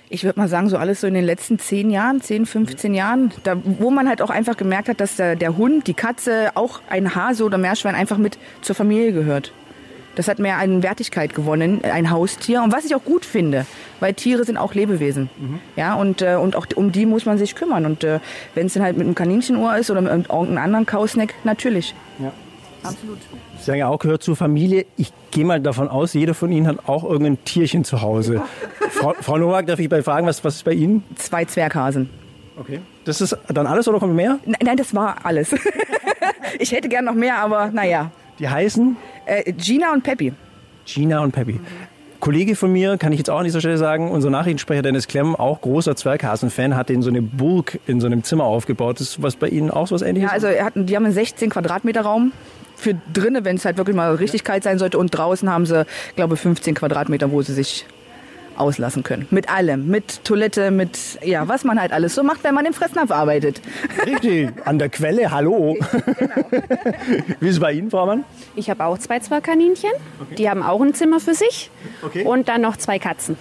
ich 0.10 0.24
würde 0.24 0.40
mal 0.40 0.48
sagen, 0.48 0.70
so 0.70 0.78
alles 0.78 1.02
so 1.02 1.08
in 1.08 1.14
den 1.14 1.26
letzten 1.26 1.60
zehn 1.60 1.90
Jahren, 1.90 2.22
zehn, 2.22 2.46
15 2.46 2.94
Jahren, 2.94 3.32
da, 3.44 3.58
wo 3.64 3.92
man 3.92 4.08
halt 4.08 4.22
auch 4.22 4.30
einfach 4.30 4.56
gemerkt 4.56 4.90
hat, 4.90 5.02
dass 5.02 5.18
der, 5.18 5.36
der 5.36 5.58
Hund, 5.58 5.88
die 5.88 5.94
Katze, 5.94 6.52
auch 6.56 6.80
ein 6.90 7.16
Hase 7.16 7.44
oder 7.44 7.58
Meerschwein 7.58 7.96
einfach 7.96 8.18
mit 8.18 8.38
zur 8.62 8.76
Familie 8.76 9.12
gehört. 9.12 9.52
Das 10.16 10.28
hat 10.28 10.40
mehr 10.40 10.58
an 10.58 10.82
Wertigkeit 10.82 11.36
gewonnen, 11.36 11.82
ein 11.84 12.10
Haustier. 12.10 12.64
Und 12.64 12.74
was 12.74 12.86
ich 12.86 12.96
auch 12.96 13.04
gut 13.04 13.24
finde, 13.24 13.68
weil 14.00 14.16
Tiere 14.16 14.46
sind 14.46 14.58
auch 14.58 14.74
Lebewesen. 14.74 15.30
Mhm. 15.38 15.60
Ja, 15.76 15.94
und, 15.94 16.24
äh, 16.24 16.36
und 16.36 16.56
auch 16.56 16.66
um 16.74 16.92
die 16.92 17.06
muss 17.06 17.26
man 17.26 17.38
sich 17.38 17.54
kümmern. 17.54 17.86
Und 17.86 18.04
äh, 18.04 18.20
wenn 18.56 18.66
es 18.66 18.74
dann 18.74 18.82
halt 18.82 18.98
mit 18.98 19.06
einem 19.06 19.14
Kaninchenohr 19.14 19.78
ist 19.78 19.92
oder 19.92 20.02
mit 20.02 20.10
irgendeinem 20.10 20.58
anderen 20.58 20.88
Kausneck, 20.88 21.36
natürlich. 21.44 21.94
Ja. 22.18 22.32
Absolut. 22.84 23.20
Sie 23.58 23.64
sagen 23.64 23.80
ja 23.80 23.88
auch, 23.88 24.00
gehört 24.00 24.24
zur 24.24 24.36
Familie. 24.36 24.86
Ich 24.96 25.12
gehe 25.32 25.46
mal 25.46 25.60
davon 25.60 25.88
aus, 25.88 26.14
jeder 26.14 26.34
von 26.34 26.52
Ihnen 26.52 26.68
hat 26.68 26.88
auch 26.88 27.04
irgendein 27.04 27.44
Tierchen 27.44 27.84
zu 27.84 28.02
Hause. 28.02 28.42
Frau, 28.90 29.14
Frau 29.20 29.38
Nowak, 29.38 29.68
darf 29.68 29.80
ich 29.80 29.90
bei 29.90 30.02
fragen, 30.02 30.28
was, 30.28 30.44
was 30.44 30.56
ist 30.58 30.66
bei 30.66 30.74
Ihnen? 30.74 31.04
Zwei 31.16 31.46
Zwerghasen. 31.46 32.10
Okay. 32.60 32.80
Das 33.06 33.22
ist 33.22 33.38
dann 33.48 33.68
alles 33.68 33.88
oder 33.88 34.00
kommt 34.00 34.16
mehr? 34.16 34.40
Nein, 34.46 34.60
nein 34.64 34.78
das 34.78 34.96
war 34.96 35.18
alles. 35.24 35.54
ich 36.60 36.72
hätte 36.72 36.90
gern 36.90 37.06
noch 37.06 37.14
mehr, 37.14 37.38
aber 37.38 37.72
naja. 37.72 38.12
Die 38.40 38.50
heißen? 38.50 38.98
Äh, 39.26 39.54
Gina 39.54 39.94
und 39.94 40.04
Peppy. 40.04 40.34
Gina 40.86 41.20
und 41.22 41.32
Peppy. 41.32 41.54
Mhm. 41.54 41.66
Kollege 42.20 42.56
von 42.56 42.72
mir, 42.72 42.98
kann 42.98 43.12
ich 43.12 43.20
jetzt 43.20 43.30
auch 43.30 43.38
an 43.38 43.46
dieser 43.46 43.60
Stelle 43.60 43.78
sagen, 43.78 44.10
unser 44.10 44.30
Nachrichtensprecher 44.30 44.82
Dennis 44.82 45.08
Klemm, 45.08 45.36
auch 45.36 45.62
großer 45.62 45.96
Zwerghasen-Fan, 45.96 46.76
hat 46.76 46.90
den 46.90 47.02
so 47.02 47.10
eine 47.10 47.22
Burg 47.22 47.80
in 47.86 48.02
so 48.02 48.08
einem 48.08 48.24
Zimmer 48.24 48.46
aufgebaut. 48.46 49.00
Ist 49.00 49.22
was 49.22 49.36
bei 49.36 49.48
Ihnen 49.48 49.70
auch 49.70 49.88
so 49.88 49.96
was 49.96 50.02
ähnliches? 50.02 50.30
Ja, 50.30 50.34
also 50.34 50.48
er 50.48 50.66
hat, 50.66 50.74
die 50.76 50.96
haben 50.96 51.06
einen 51.06 51.14
16 51.14 51.50
Quadratmeter 51.52 52.02
Raum 52.02 52.32
für 52.78 52.96
drinnen, 53.12 53.44
wenn 53.44 53.58
es 53.58 53.66
halt 53.66 53.78
wirklich 53.78 53.96
mal 53.96 54.16
richtig 54.16 54.44
kalt 54.44 54.64
sein 54.64 54.78
sollte. 54.78 54.98
Und 54.98 55.10
draußen 55.10 55.50
haben 55.50 55.66
sie, 55.66 55.86
glaube 56.16 56.36
ich, 56.36 56.40
15 56.40 56.76
Quadratmeter, 56.76 57.32
wo 57.32 57.42
sie 57.42 57.54
sich 57.54 57.86
auslassen 58.56 59.04
können. 59.04 59.28
Mit 59.30 59.50
allem. 59.50 59.88
Mit 59.88 60.24
Toilette, 60.24 60.72
mit, 60.72 61.20
ja, 61.24 61.48
was 61.48 61.64
man 61.64 61.80
halt 61.80 61.92
alles 61.92 62.16
so 62.16 62.24
macht, 62.24 62.44
wenn 62.44 62.56
man 62.56 62.66
im 62.66 62.74
Fressnapf 62.74 63.12
arbeitet. 63.12 63.62
Richtig, 64.06 64.50
an 64.66 64.80
der 64.80 64.90
Quelle, 64.90 65.32
hallo. 65.32 65.78
Wie 67.40 67.48
ist 67.48 67.56
es 67.56 67.60
bei 67.60 67.74
Ihnen, 67.74 67.92
Frau 67.92 68.06
Mann? 68.06 68.24
Ich 68.56 68.70
habe 68.70 68.86
auch 68.86 68.98
zwei 68.98 69.20
Zwergkaninchen. 69.20 69.92
Die 70.38 70.50
haben 70.50 70.64
auch 70.64 70.82
ein 70.82 70.94
Zimmer 70.94 71.20
für 71.20 71.34
sich. 71.34 71.70
Okay. 72.02 72.24
Und 72.24 72.48
dann 72.48 72.62
noch 72.62 72.78
zwei 72.78 73.00
Katzen. 73.00 73.38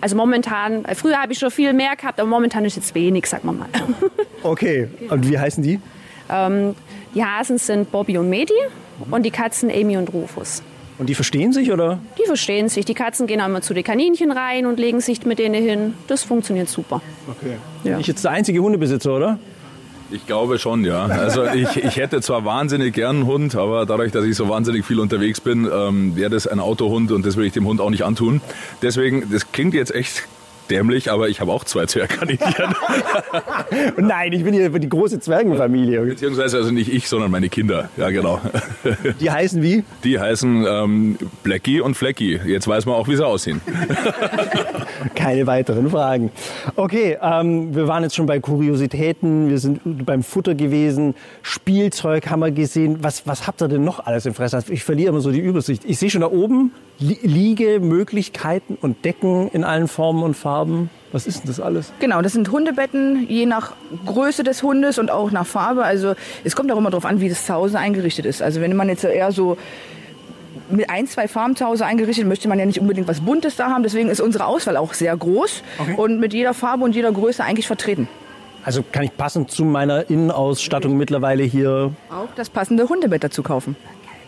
Also 0.00 0.16
momentan, 0.16 0.84
äh, 0.84 0.94
früher 0.94 1.20
habe 1.20 1.32
ich 1.32 1.38
schon 1.38 1.50
viel 1.50 1.72
mehr 1.72 1.96
gehabt, 1.96 2.20
aber 2.20 2.28
momentan 2.28 2.64
ist 2.64 2.76
jetzt 2.76 2.94
wenig, 2.94 3.26
sagen 3.26 3.48
wir 3.48 3.52
mal. 3.52 3.68
Okay, 4.42 4.88
und 5.10 5.28
wie 5.28 5.38
heißen 5.38 5.62
die? 5.62 5.80
Die 7.16 7.24
Hasen 7.24 7.56
sind 7.56 7.90
Bobby 7.90 8.18
und 8.18 8.28
Medi 8.28 8.52
und 9.10 9.22
die 9.22 9.30
Katzen 9.30 9.70
Amy 9.70 9.96
und 9.96 10.12
Rufus. 10.12 10.62
Und 10.98 11.08
die 11.08 11.14
verstehen 11.14 11.50
sich, 11.50 11.72
oder? 11.72 11.98
Die 12.18 12.26
verstehen 12.26 12.68
sich. 12.68 12.84
Die 12.84 12.92
Katzen 12.92 13.26
gehen 13.26 13.40
immer 13.40 13.62
zu 13.62 13.72
den 13.72 13.84
Kaninchen 13.84 14.30
rein 14.30 14.66
und 14.66 14.78
legen 14.78 15.00
sich 15.00 15.24
mit 15.24 15.38
denen 15.38 15.54
hin. 15.64 15.94
Das 16.08 16.24
funktioniert 16.24 16.68
super. 16.68 17.00
Okay. 17.26 17.56
Ja. 17.84 17.98
Ich 17.98 18.06
jetzt 18.06 18.22
der 18.24 18.32
einzige 18.32 18.60
Hundebesitzer, 18.60 19.16
oder? 19.16 19.38
Ich 20.10 20.26
glaube 20.26 20.58
schon, 20.58 20.84
ja. 20.84 21.06
Also 21.06 21.46
ich, 21.46 21.76
ich 21.76 21.96
hätte 21.96 22.20
zwar 22.20 22.44
wahnsinnig 22.44 22.92
gern 22.92 23.16
einen 23.16 23.26
Hund, 23.26 23.56
aber 23.56 23.86
dadurch, 23.86 24.12
dass 24.12 24.26
ich 24.26 24.36
so 24.36 24.50
wahnsinnig 24.50 24.84
viel 24.84 25.00
unterwegs 25.00 25.40
bin, 25.40 25.66
ähm, 25.72 26.16
wäre 26.16 26.28
das 26.28 26.46
ein 26.46 26.60
Autohund 26.60 27.12
und 27.12 27.24
das 27.24 27.36
will 27.36 27.46
ich 27.46 27.54
dem 27.54 27.66
Hund 27.66 27.80
auch 27.80 27.90
nicht 27.90 28.04
antun. 28.04 28.42
Deswegen, 28.82 29.32
das 29.32 29.52
klingt 29.52 29.72
jetzt 29.72 29.94
echt 29.94 30.28
dämlich, 30.70 31.10
aber 31.10 31.28
ich 31.28 31.40
habe 31.40 31.52
auch 31.52 31.64
zwei 31.64 31.86
Zwergkaninchen. 31.86 32.74
Nein, 33.96 34.32
ich 34.32 34.44
bin 34.44 34.54
hier 34.54 34.70
für 34.72 34.80
die 34.80 34.88
große 34.88 35.20
Zwergenfamilie. 35.20 36.02
Beziehungsweise 36.02 36.58
also 36.58 36.70
nicht 36.70 36.92
ich, 36.92 37.08
sondern 37.08 37.30
meine 37.30 37.48
Kinder. 37.48 37.90
Ja, 37.96 38.10
genau. 38.10 38.40
Die 39.20 39.30
heißen 39.30 39.62
wie? 39.62 39.84
Die 40.04 40.18
heißen 40.18 40.66
ähm, 40.68 41.18
Blackie 41.42 41.80
und 41.80 41.94
Fleckie. 41.94 42.40
Jetzt 42.46 42.68
weiß 42.68 42.86
man 42.86 42.94
auch, 42.94 43.08
wie 43.08 43.16
sie 43.16 43.26
aussehen. 43.26 43.60
Keine 45.14 45.46
weiteren 45.46 45.90
Fragen. 45.90 46.30
Okay, 46.76 47.18
ähm, 47.20 47.74
wir 47.74 47.88
waren 47.88 48.02
jetzt 48.02 48.14
schon 48.14 48.26
bei 48.26 48.40
Kuriositäten, 48.40 49.48
wir 49.48 49.58
sind 49.58 50.06
beim 50.06 50.22
Futter 50.22 50.54
gewesen, 50.54 51.14
Spielzeug 51.42 52.28
haben 52.30 52.40
wir 52.40 52.50
gesehen. 52.50 52.98
Was, 53.02 53.26
was 53.26 53.46
habt 53.46 53.62
ihr 53.62 53.68
denn 53.68 53.84
noch 53.84 54.06
alles 54.06 54.26
im 54.26 54.34
Fressnapf? 54.34 54.70
Ich 54.70 54.84
verliere 54.84 55.10
immer 55.10 55.20
so 55.20 55.30
die 55.30 55.40
Übersicht. 55.40 55.84
Ich 55.84 55.98
sehe 55.98 56.10
schon 56.10 56.20
da 56.20 56.30
oben 56.30 56.72
Li 56.98 57.18
Liegemöglichkeiten 57.22 58.76
und 58.80 59.04
Decken 59.04 59.48
in 59.48 59.64
allen 59.64 59.88
Formen 59.88 60.22
und 60.22 60.34
Farben. 60.34 60.90
Was 61.12 61.26
ist 61.26 61.40
denn 61.40 61.46
das 61.48 61.60
alles? 61.60 61.92
Genau, 62.00 62.20
das 62.22 62.32
sind 62.32 62.50
Hundebetten, 62.50 63.26
je 63.28 63.46
nach 63.46 63.72
Größe 64.06 64.42
des 64.44 64.62
Hundes 64.62 64.98
und 64.98 65.10
auch 65.10 65.30
nach 65.30 65.46
Farbe. 65.46 65.84
Also 65.84 66.14
es 66.44 66.56
kommt 66.56 66.72
auch 66.72 66.76
immer 66.76 66.90
darauf 66.90 67.04
an, 67.04 67.20
wie 67.20 67.28
das 67.28 67.46
zu 67.46 67.54
Hause 67.54 67.78
eingerichtet 67.78 68.26
ist. 68.26 68.42
Also 68.42 68.60
wenn 68.60 68.74
man 68.76 68.88
jetzt 68.88 69.04
eher 69.04 69.32
so 69.32 69.56
mit 70.70 70.90
ein, 70.90 71.06
zwei 71.06 71.28
Farben 71.28 71.56
zu 71.56 71.64
Hause 71.66 71.84
eingerichtet, 71.86 72.26
möchte 72.26 72.48
man 72.48 72.58
ja 72.58 72.66
nicht 72.66 72.80
unbedingt 72.80 73.08
was 73.08 73.20
Buntes 73.20 73.56
da 73.56 73.70
haben. 73.70 73.82
Deswegen 73.82 74.08
ist 74.08 74.20
unsere 74.20 74.46
Auswahl 74.46 74.76
auch 74.76 74.94
sehr 74.94 75.16
groß 75.16 75.62
Okay. 75.78 75.94
und 75.96 76.20
mit 76.20 76.32
jeder 76.34 76.54
Farbe 76.54 76.84
und 76.84 76.94
jeder 76.94 77.12
Größe 77.12 77.42
eigentlich 77.44 77.66
vertreten. 77.66 78.08
Also 78.64 78.82
kann 78.90 79.04
ich 79.04 79.16
passend 79.16 79.50
zu 79.52 79.64
meiner 79.64 80.10
Innenausstattung 80.10 80.96
mittlerweile 80.96 81.44
hier 81.44 81.92
Auch 82.10 82.28
das 82.34 82.50
passende 82.50 82.88
Hundebett 82.88 83.22
dazu 83.22 83.42
kaufen. 83.44 83.76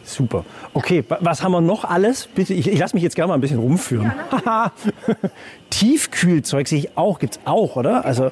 Super. 0.04 0.44
Okay, 0.72 1.04
wa- 1.08 1.18
was 1.20 1.42
haben 1.42 1.52
wir 1.52 1.60
noch 1.60 1.84
alles? 1.84 2.26
Bitte, 2.28 2.54
ich, 2.54 2.66
ich 2.68 2.78
lasse 2.78 2.96
mich 2.96 3.02
jetzt 3.02 3.14
gerne 3.14 3.28
mal 3.28 3.34
ein 3.34 3.40
bisschen 3.40 3.58
rumführen. 3.58 4.10
Haha. 4.30 4.72
Tiefkühlzeug 5.70 6.66
sehe 6.66 6.78
ich 6.78 6.96
auch, 6.96 7.18
gibt's 7.18 7.38
auch, 7.44 7.76
oder? 7.76 8.04
Also 8.06 8.30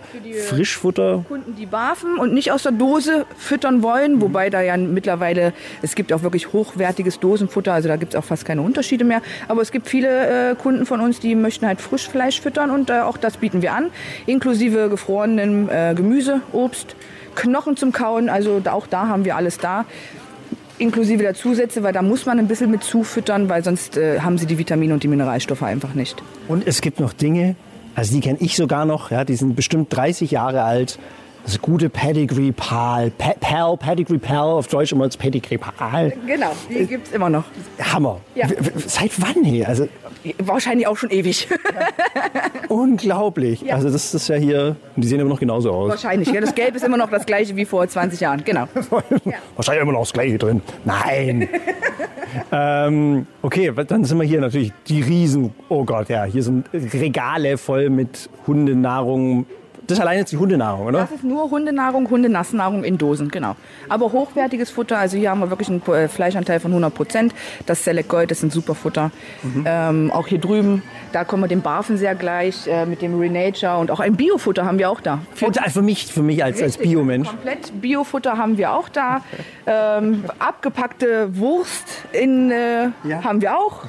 Frischfutter. 0.48 1.24
Kunden, 1.28 1.54
die 1.54 1.66
barfen 1.66 2.18
und 2.18 2.32
nicht 2.32 2.50
aus 2.50 2.62
der 2.62 2.72
Dose 2.72 3.26
füttern 3.36 3.82
wollen, 3.82 4.20
wobei 4.22 4.48
da 4.48 4.62
ja 4.62 4.76
mittlerweile, 4.78 5.52
es 5.82 5.94
gibt 5.94 6.12
auch 6.12 6.22
wirklich 6.22 6.52
hochwertiges 6.54 7.20
Dosenfutter, 7.20 7.74
also 7.74 7.88
da 7.88 7.96
gibt 7.96 8.14
es 8.14 8.18
auch 8.18 8.24
fast 8.24 8.46
keine 8.46 8.62
Unterschiede 8.62 9.04
mehr. 9.04 9.20
Aber 9.48 9.60
es 9.60 9.70
gibt 9.70 9.86
viele 9.88 10.52
äh, 10.52 10.54
Kunden 10.54 10.86
von 10.86 11.00
uns, 11.00 11.20
die 11.20 11.34
möchten 11.34 11.66
halt 11.66 11.80
Frischfleisch 11.82 12.40
füttern 12.40 12.70
und 12.70 12.88
äh, 12.88 13.00
auch 13.00 13.18
das 13.18 13.36
bieten 13.36 13.60
wir 13.60 13.74
an, 13.74 13.90
inklusive 14.24 14.88
gefrorenem 14.88 15.68
äh, 15.68 15.94
Gemüse, 15.94 16.40
Obst, 16.52 16.96
Knochen 17.34 17.76
zum 17.76 17.92
Kauen, 17.92 18.30
also 18.30 18.62
auch 18.70 18.86
da 18.86 19.08
haben 19.08 19.26
wir 19.26 19.36
alles 19.36 19.58
da. 19.58 19.84
Inklusive 20.78 21.22
der 21.22 21.34
Zusätze, 21.34 21.82
weil 21.82 21.92
da 21.92 22.02
muss 22.02 22.26
man 22.26 22.38
ein 22.38 22.48
bisschen 22.48 22.70
mit 22.70 22.82
zufüttern, 22.82 23.48
weil 23.48 23.64
sonst 23.64 23.96
äh, 23.96 24.20
haben 24.20 24.38
sie 24.38 24.46
die 24.46 24.58
Vitamine 24.58 24.94
und 24.94 25.02
die 25.02 25.08
Mineralstoffe 25.08 25.62
einfach 25.62 25.94
nicht. 25.94 26.22
Und 26.48 26.66
es 26.66 26.80
gibt 26.80 27.00
noch 27.00 27.12
Dinge, 27.12 27.56
also 27.94 28.14
die 28.14 28.20
kenne 28.20 28.38
ich 28.40 28.56
sogar 28.56 28.84
noch, 28.84 29.10
ja, 29.10 29.24
die 29.24 29.36
sind 29.36 29.56
bestimmt 29.56 29.94
30 29.94 30.30
Jahre 30.30 30.62
alt. 30.62 30.98
Das 31.46 31.60
gute 31.62 31.88
Pedigree 31.88 32.50
Pal, 32.50 33.10
Pa- 33.16 33.36
Pal, 33.38 33.76
Pedigree 33.76 34.18
Pal, 34.18 34.38
auf 34.48 34.66
Deutsch 34.66 34.90
immer 34.90 35.04
als 35.04 35.16
Pedigree 35.16 35.58
Pal. 35.58 36.12
Genau, 36.26 36.50
die 36.68 36.86
gibt 36.86 37.06
es 37.06 37.12
immer 37.12 37.30
noch. 37.30 37.44
Hammer. 37.80 38.20
Ja. 38.34 38.48
Seit 38.84 39.12
wann 39.22 39.44
hier? 39.44 39.68
Also 39.68 39.86
Wahrscheinlich 40.38 40.88
auch 40.88 40.96
schon 40.96 41.10
ewig. 41.10 41.46
unglaublich. 42.68 43.72
Also 43.72 43.90
das 43.90 44.12
ist 44.12 44.28
ja 44.28 44.34
hier, 44.34 44.74
die 44.96 45.06
sehen 45.06 45.20
immer 45.20 45.30
noch 45.30 45.38
genauso 45.38 45.70
aus. 45.70 45.90
Wahrscheinlich. 45.90 46.32
Ja, 46.32 46.40
das 46.40 46.52
Gelb 46.54 46.74
ist 46.74 46.84
immer 46.84 46.96
noch 46.96 47.10
das 47.10 47.26
gleiche 47.26 47.54
wie 47.54 47.64
vor 47.64 47.86
20 47.86 48.18
Jahren. 48.18 48.42
Genau. 48.44 48.66
Wahrscheinlich 49.54 49.82
immer 49.82 49.92
noch 49.92 50.00
das 50.00 50.12
gleiche 50.12 50.38
drin. 50.38 50.62
Nein. 50.84 51.48
ähm, 52.52 53.26
okay, 53.42 53.72
dann 53.86 54.04
sind 54.04 54.18
wir 54.18 54.26
hier 54.26 54.40
natürlich 54.40 54.72
die 54.88 55.00
Riesen. 55.00 55.54
Oh 55.68 55.84
Gott, 55.84 56.08
ja, 56.08 56.24
hier 56.24 56.42
sind 56.42 56.66
Regale 56.72 57.56
voll 57.56 57.88
mit 57.88 58.28
Hundenahrung. 58.48 59.46
Das 59.86 60.00
allein 60.00 60.18
jetzt 60.18 60.32
die 60.32 60.36
Hundenahrung, 60.36 60.86
oder? 60.86 61.00
Das 61.00 61.10
ist 61.12 61.24
nur 61.24 61.50
Hundenahrung, 61.50 62.08
Hundenassnahrung 62.10 62.84
in 62.84 62.98
Dosen, 62.98 63.28
genau. 63.30 63.56
Aber 63.88 64.12
hochwertiges 64.12 64.70
Futter, 64.70 64.98
also 64.98 65.16
hier 65.16 65.30
haben 65.30 65.40
wir 65.40 65.50
wirklich 65.50 65.68
einen 65.68 65.82
äh, 65.86 66.08
Fleischanteil 66.08 66.60
von 66.60 66.70
100 66.72 66.94
Prozent. 66.94 67.34
Das 67.66 67.84
Select 67.84 68.08
Gold, 68.08 68.30
das 68.30 68.38
ist 68.38 68.44
ein 68.44 68.50
super 68.50 68.74
Futter. 68.74 69.10
Ähm, 69.64 70.10
auch 70.12 70.26
hier 70.26 70.38
drüben, 70.38 70.82
da 71.12 71.24
kommen 71.24 71.44
wir 71.44 71.48
dem 71.48 71.62
Barfen 71.62 71.96
sehr 71.98 72.14
gleich, 72.14 72.66
äh, 72.66 72.84
mit 72.86 73.02
dem 73.02 73.18
Renature 73.18 73.78
und 73.78 73.90
auch 73.90 74.00
ein 74.00 74.16
Biofutter 74.16 74.64
haben 74.64 74.78
wir 74.78 74.90
auch 74.90 75.00
da. 75.00 75.20
Und 75.40 75.56
für 75.56 75.82
mich, 75.82 76.12
für 76.12 76.22
mich 76.22 76.42
als, 76.42 76.62
als 76.62 76.76
Biomensch. 76.78 77.28
Komplett 77.28 77.80
Biofutter 77.80 78.36
haben 78.38 78.58
wir 78.58 78.72
auch 78.72 78.88
da. 78.88 79.22
Ähm, 79.68 80.22
abgepackte 80.38 81.36
Wurst 81.36 82.04
in, 82.12 82.52
äh, 82.52 82.90
Ja. 83.02 83.24
haben 83.24 83.40
wir 83.42 83.58
auch. 83.58 83.86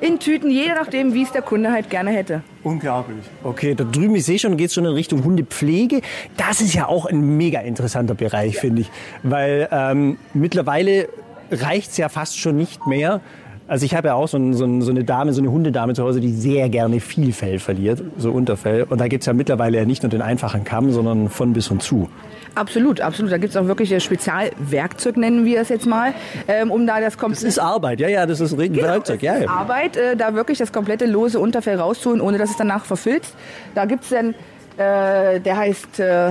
In 0.00 0.18
Tüten, 0.18 0.50
je 0.50 0.68
nachdem, 0.68 1.14
wie 1.14 1.22
es 1.22 1.32
der 1.32 1.42
Kunde 1.42 1.72
halt 1.72 1.90
gerne 1.90 2.10
hätte. 2.10 2.42
Unglaublich. 2.62 3.24
Okay, 3.42 3.74
da 3.74 3.84
drüben, 3.84 4.14
ich 4.14 4.24
sehe 4.24 4.38
schon, 4.38 4.56
geht 4.56 4.68
es 4.68 4.74
schon 4.74 4.84
in 4.84 4.92
Richtung 4.92 5.24
Hundepflege. 5.24 6.02
Das 6.36 6.60
ist 6.60 6.74
ja 6.74 6.86
auch 6.86 7.06
ein 7.06 7.36
mega 7.36 7.60
interessanter 7.60 8.14
Bereich, 8.14 8.58
finde 8.58 8.82
ich. 8.82 8.90
Weil 9.22 9.68
ähm, 9.72 10.18
mittlerweile 10.34 11.08
reicht 11.50 11.92
es 11.92 11.96
ja 11.96 12.08
fast 12.08 12.38
schon 12.38 12.56
nicht 12.56 12.86
mehr. 12.86 13.20
Also 13.68 13.84
ich 13.84 13.94
habe 13.94 14.08
ja 14.08 14.14
auch 14.14 14.28
so, 14.28 14.38
ein, 14.38 14.54
so, 14.54 14.64
ein, 14.64 14.80
so 14.80 14.90
eine 14.90 15.04
Dame, 15.04 15.34
so 15.34 15.42
eine 15.42 15.50
Hundedame 15.50 15.92
zu 15.92 16.02
Hause, 16.02 16.20
die 16.20 16.32
sehr 16.32 16.70
gerne 16.70 17.00
viel 17.00 17.34
Fell 17.34 17.58
verliert, 17.58 18.02
so 18.16 18.32
Unterfell. 18.32 18.84
Und 18.84 18.98
da 18.98 19.08
gibt 19.08 19.22
es 19.22 19.26
ja 19.26 19.34
mittlerweile 19.34 19.76
ja 19.76 19.84
nicht 19.84 20.02
nur 20.02 20.08
den 20.08 20.22
einfachen 20.22 20.64
Kamm, 20.64 20.90
sondern 20.90 21.28
von 21.28 21.52
bis 21.52 21.70
und 21.70 21.82
zu. 21.82 22.08
Absolut, 22.54 23.02
absolut. 23.02 23.30
Da 23.30 23.36
gibt 23.36 23.50
es 23.50 23.56
auch 23.58 23.66
wirklich 23.66 23.92
ein 23.92 24.00
Spezialwerkzeug, 24.00 25.18
nennen 25.18 25.44
wir 25.44 25.60
es 25.60 25.68
jetzt 25.68 25.86
mal, 25.86 26.14
ähm, 26.48 26.70
um 26.70 26.86
da 26.86 26.98
das 26.98 27.18
komplette 27.18 27.44
Das 27.44 27.56
ist 27.56 27.58
Arbeit, 27.58 28.00
ja, 28.00 28.08
ja, 28.08 28.24
das 28.24 28.40
ist 28.40 28.58
ein 28.58 28.74
Werkzeug, 28.74 29.22
ja, 29.22 29.36
ja. 29.36 29.50
Arbeit, 29.50 29.98
äh, 29.98 30.16
da 30.16 30.34
wirklich 30.34 30.56
das 30.56 30.72
komplette 30.72 31.04
lose 31.04 31.38
Unterfell 31.38 31.76
rauszuholen, 31.76 32.22
ohne 32.22 32.38
dass 32.38 32.50
es 32.50 32.56
danach 32.56 32.86
verfilzt. 32.86 33.34
Da 33.74 33.84
gibt 33.84 34.04
es 34.04 34.08
dann, 34.08 34.34
äh, 34.78 35.40
der 35.40 35.56
heißt 35.58 36.00
äh, 36.00 36.30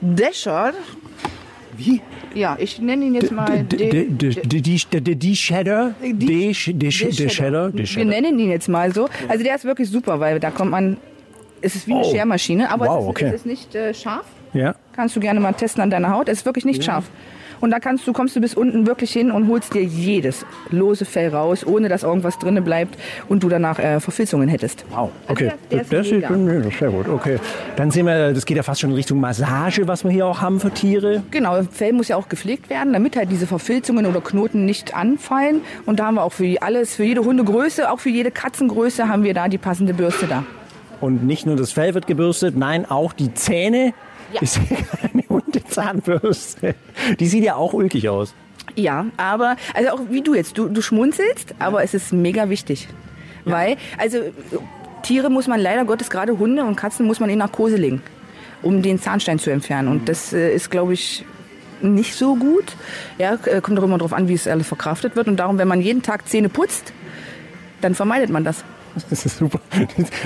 Dasher. 0.00 0.72
Wie? 1.76 2.00
Ja, 2.34 2.56
ich 2.58 2.80
nenne 2.80 3.04
ihn 3.06 3.14
jetzt 3.14 3.32
mal. 3.32 3.64
Die, 3.64 3.90
Shadow, 5.44 5.92
die, 6.02 7.28
Shadow, 7.28 7.70
Wir 7.72 8.04
nennen 8.04 8.38
ihn 8.38 8.50
jetzt 8.50 8.68
mal 8.68 8.92
so. 8.92 9.08
Also 9.28 9.44
der 9.44 9.54
ist 9.54 9.64
wirklich 9.64 9.88
super, 9.90 10.20
weil 10.20 10.40
da 10.40 10.50
kommt 10.50 10.70
man. 10.70 10.96
Es 11.60 11.74
ist 11.74 11.86
wie 11.86 11.94
eine 11.94 12.02
Oh. 12.04 12.10
Schermaschine, 12.10 12.70
aber 12.70 12.86
Wow, 12.86 12.98
es, 12.98 13.02
ist, 13.04 13.08
okay. 13.10 13.24
es 13.28 13.34
ist 13.36 13.46
nicht 13.46 13.74
äh, 13.74 13.94
scharf. 13.94 14.26
Ja. 14.54 14.74
Kannst 14.94 15.14
du 15.16 15.20
gerne 15.20 15.40
mal 15.40 15.52
testen 15.52 15.82
an 15.82 15.90
deiner 15.90 16.10
Haut. 16.10 16.28
Es 16.28 16.38
ist 16.38 16.46
wirklich 16.46 16.64
nicht 16.64 16.82
scharf. 16.84 17.04
Und 17.60 17.70
da 17.70 17.78
kannst 17.78 18.06
du, 18.06 18.12
kommst 18.12 18.36
du 18.36 18.40
bis 18.40 18.54
unten 18.54 18.86
wirklich 18.86 19.12
hin 19.12 19.30
und 19.30 19.48
holst 19.48 19.72
dir 19.72 19.82
jedes 19.82 20.44
lose 20.70 21.04
Fell 21.06 21.30
raus, 21.30 21.64
ohne 21.66 21.88
dass 21.88 22.02
irgendwas 22.02 22.38
drinne 22.38 22.60
bleibt 22.60 22.98
und 23.28 23.42
du 23.42 23.48
danach 23.48 23.78
äh, 23.78 24.00
Verfilzungen 24.00 24.48
hättest. 24.48 24.84
Wow, 24.90 25.10
okay. 25.28 25.44
Also 25.44 25.56
der- 25.70 25.78
der 25.78 25.78
das, 26.00 26.06
ist, 26.10 26.22
das 26.24 26.66
ist 26.72 26.78
sehr 26.78 26.90
gut, 26.90 27.08
okay. 27.08 27.38
Dann 27.76 27.90
sehen 27.90 28.06
wir, 28.06 28.34
das 28.34 28.44
geht 28.44 28.56
ja 28.58 28.62
fast 28.62 28.80
schon 28.80 28.90
in 28.90 28.96
Richtung 28.96 29.18
Massage, 29.18 29.86
was 29.88 30.04
wir 30.04 30.10
hier 30.10 30.26
auch 30.26 30.42
haben 30.42 30.60
für 30.60 30.72
Tiere. 30.72 31.22
Genau, 31.30 31.62
Fell 31.70 31.92
muss 31.94 32.08
ja 32.08 32.16
auch 32.16 32.28
gepflegt 32.28 32.68
werden, 32.68 32.92
damit 32.92 33.16
halt 33.16 33.30
diese 33.30 33.46
Verfilzungen 33.46 34.04
oder 34.04 34.20
Knoten 34.20 34.66
nicht 34.66 34.94
anfallen. 34.94 35.62
Und 35.86 36.00
da 36.00 36.06
haben 36.06 36.16
wir 36.16 36.22
auch 36.24 36.32
für 36.32 36.60
alles, 36.60 36.96
für 36.96 37.04
jede 37.04 37.24
Hundegröße, 37.24 37.90
auch 37.90 38.00
für 38.00 38.10
jede 38.10 38.30
Katzengröße 38.30 39.08
haben 39.08 39.22
wir 39.22 39.32
da 39.32 39.48
die 39.48 39.58
passende 39.58 39.94
Bürste 39.94 40.26
da. 40.26 40.44
Und 41.00 41.24
nicht 41.24 41.46
nur 41.46 41.56
das 41.56 41.72
Fell 41.72 41.94
wird 41.94 42.06
gebürstet, 42.06 42.56
nein, 42.56 42.84
auch 42.90 43.12
die 43.14 43.32
Zähne. 43.32 43.94
Ja. 44.34 44.42
Ich 44.42 44.50
sehe 44.50 44.78
eine 45.12 45.22
Hundezahnbürste. 45.28 46.74
Die 47.20 47.26
sieht 47.26 47.44
ja 47.44 47.54
auch 47.54 47.72
ulkig 47.72 48.08
aus. 48.08 48.34
Ja, 48.74 49.06
aber, 49.16 49.56
also 49.74 49.90
auch 49.90 50.00
wie 50.10 50.22
du 50.22 50.34
jetzt, 50.34 50.58
du, 50.58 50.68
du 50.68 50.82
schmunzelst, 50.82 51.54
aber 51.60 51.84
es 51.84 51.94
ist 51.94 52.12
mega 52.12 52.48
wichtig. 52.48 52.88
Weil, 53.44 53.76
also 53.98 54.18
Tiere 55.02 55.30
muss 55.30 55.46
man 55.46 55.60
leider 55.60 55.84
Gottes, 55.84 56.10
gerade 56.10 56.38
Hunde 56.38 56.64
und 56.64 56.76
Katzen 56.76 57.06
muss 57.06 57.20
man 57.20 57.30
in 57.30 57.38
Narkose 57.38 57.76
legen, 57.76 58.02
um 58.62 58.82
den 58.82 58.98
Zahnstein 58.98 59.38
zu 59.38 59.50
entfernen. 59.50 59.88
Und 59.88 60.08
das 60.08 60.32
äh, 60.32 60.52
ist, 60.54 60.70
glaube 60.70 60.94
ich, 60.94 61.24
nicht 61.82 62.14
so 62.14 62.34
gut. 62.34 62.64
Ja, 63.18 63.38
äh, 63.44 63.60
kommt 63.60 63.78
auch 63.78 63.84
immer 63.84 63.98
darauf 63.98 64.14
an, 64.14 64.26
wie 64.28 64.34
es 64.34 64.48
alles 64.48 64.66
verkraftet 64.66 65.14
wird. 65.14 65.28
Und 65.28 65.36
darum, 65.36 65.58
wenn 65.58 65.68
man 65.68 65.80
jeden 65.80 66.02
Tag 66.02 66.26
Zähne 66.26 66.48
putzt, 66.48 66.92
dann 67.80 67.94
vermeidet 67.94 68.30
man 68.30 68.42
das. 68.44 68.64
Das 69.10 69.26
ist 69.26 69.38
super. 69.38 69.60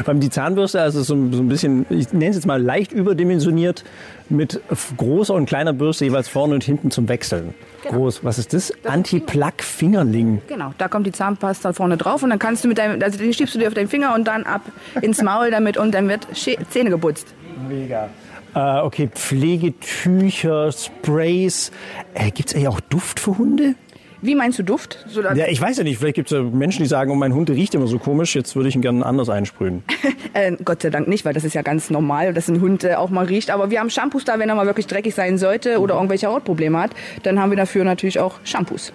Beim 0.05 0.21
die 0.21 0.31
Zahnbürste, 0.31 0.81
also 0.81 1.03
so, 1.03 1.15
ein 1.15 1.49
bisschen, 1.49 1.87
ich 1.91 2.13
nenne 2.13 2.29
es 2.29 2.37
jetzt 2.37 2.47
mal 2.47 2.63
leicht 2.63 2.93
überdimensioniert, 2.93 3.85
mit 4.29 4.61
großer 4.97 5.35
und 5.35 5.47
kleiner 5.47 5.73
Bürste 5.73 6.05
jeweils 6.05 6.29
vorne 6.29 6.55
und 6.55 6.65
hinten 6.65 6.91
zum 6.91 7.09
Wechseln. 7.09 7.55
Groß. 7.85 8.25
Was 8.25 8.39
ist 8.39 8.53
das? 8.53 8.73
Anti-Plack-Fingerling. 8.85 10.43
Genau, 10.49 10.73
da 10.79 10.89
kommt 10.89 11.07
die 11.07 11.13
Zahnpasta 11.13 11.73
vorne 11.73 11.97
drauf 11.97 12.23
und 12.23 12.31
dann 12.31 12.39
kannst 12.39 12.65
du 12.65 12.69
mit 12.69 12.79
deinem, 12.79 13.03
also 13.03 13.19
den 13.19 13.33
schiebst 13.33 13.55
du 13.55 13.59
dir 13.59 13.69
auf 13.69 13.75
deinen 13.75 13.89
Finger 13.89 14.15
und 14.15 14.27
dann 14.27 14.45
ab 14.45 14.63
ins 15.01 15.23
Maul 15.23 15.51
damit 15.51 15.77
und 15.77 15.93
dann 15.93 16.09
wird 16.09 16.27
Zähne 16.35 16.91
geputzt. 16.91 17.27
Mega. 17.69 18.09
Äh, 18.55 18.81
okay, 18.81 19.09
Pflegetücher, 19.13 20.73
Sprays. 20.73 21.71
Äh, 22.15 22.31
Gibt 22.31 22.51
es 22.51 22.55
eigentlich 22.55 22.69
auch 22.69 22.81
Duft 22.81 23.21
für 23.21 23.39
Hunde? 23.39 23.75
Wie 24.21 24.35
meinst 24.35 24.59
du 24.59 24.63
Duft? 24.63 25.05
So, 25.09 25.23
Ja, 25.23 25.47
ich 25.47 25.61
weiß 25.61 25.79
ja 25.79 25.85
nicht. 25.85 25.99
Vielleicht 25.99 26.17
gibt 26.17 26.31
es 26.31 26.37
ja 26.37 26.43
Menschen, 26.43 26.83
die 26.83 26.89
sagen, 26.89 27.11
oh, 27.11 27.15
mein 27.15 27.35
Hund 27.35 27.51
riecht 27.51 27.75
immer 27.75 27.87
so 27.87 27.99
komisch, 27.99 28.35
jetzt 28.35 28.57
würde 28.57 28.69
ich 28.69 28.75
ihn 28.75 28.83
gerne 28.83 29.05
anders 29.05 29.29
einsprühen. 29.29 29.83
Äh, 30.35 30.57
Gott 30.63 30.83
sei 30.83 30.91
Dank 30.91 31.09
nicht, 31.09 31.25
weil 31.25 31.33
das 31.33 31.43
ist 31.43 31.55
ja 31.55 31.63
ganz 31.63 31.89
normal, 31.89 32.35
dass 32.35 32.49
ein 32.49 32.61
Hund 32.61 32.85
äh, 32.85 32.95
auch 32.95 33.09
mal 33.09 33.25
riecht. 33.25 33.51
Aber 33.51 33.71
wir 33.71 33.81
haben 33.81 33.89
Shampoos 33.89 34.25
da, 34.25 34.39
wenn 34.39 34.49
er 34.49 34.55
mal 34.55 34.67
wirklich 34.67 34.87
dreckig 34.87 35.15
sein 35.15 35.39
sollte 35.39 35.81
oder 35.81 35.95
irgendwelche 35.95 36.29
Hautprobleme 36.29 36.79
hat. 36.79 36.91
Dann 37.23 37.41
haben 37.41 37.51
wir 37.51 37.57
dafür 37.57 37.83
natürlich 37.83 38.21
auch 38.21 38.39
Shampoos. 38.45 38.93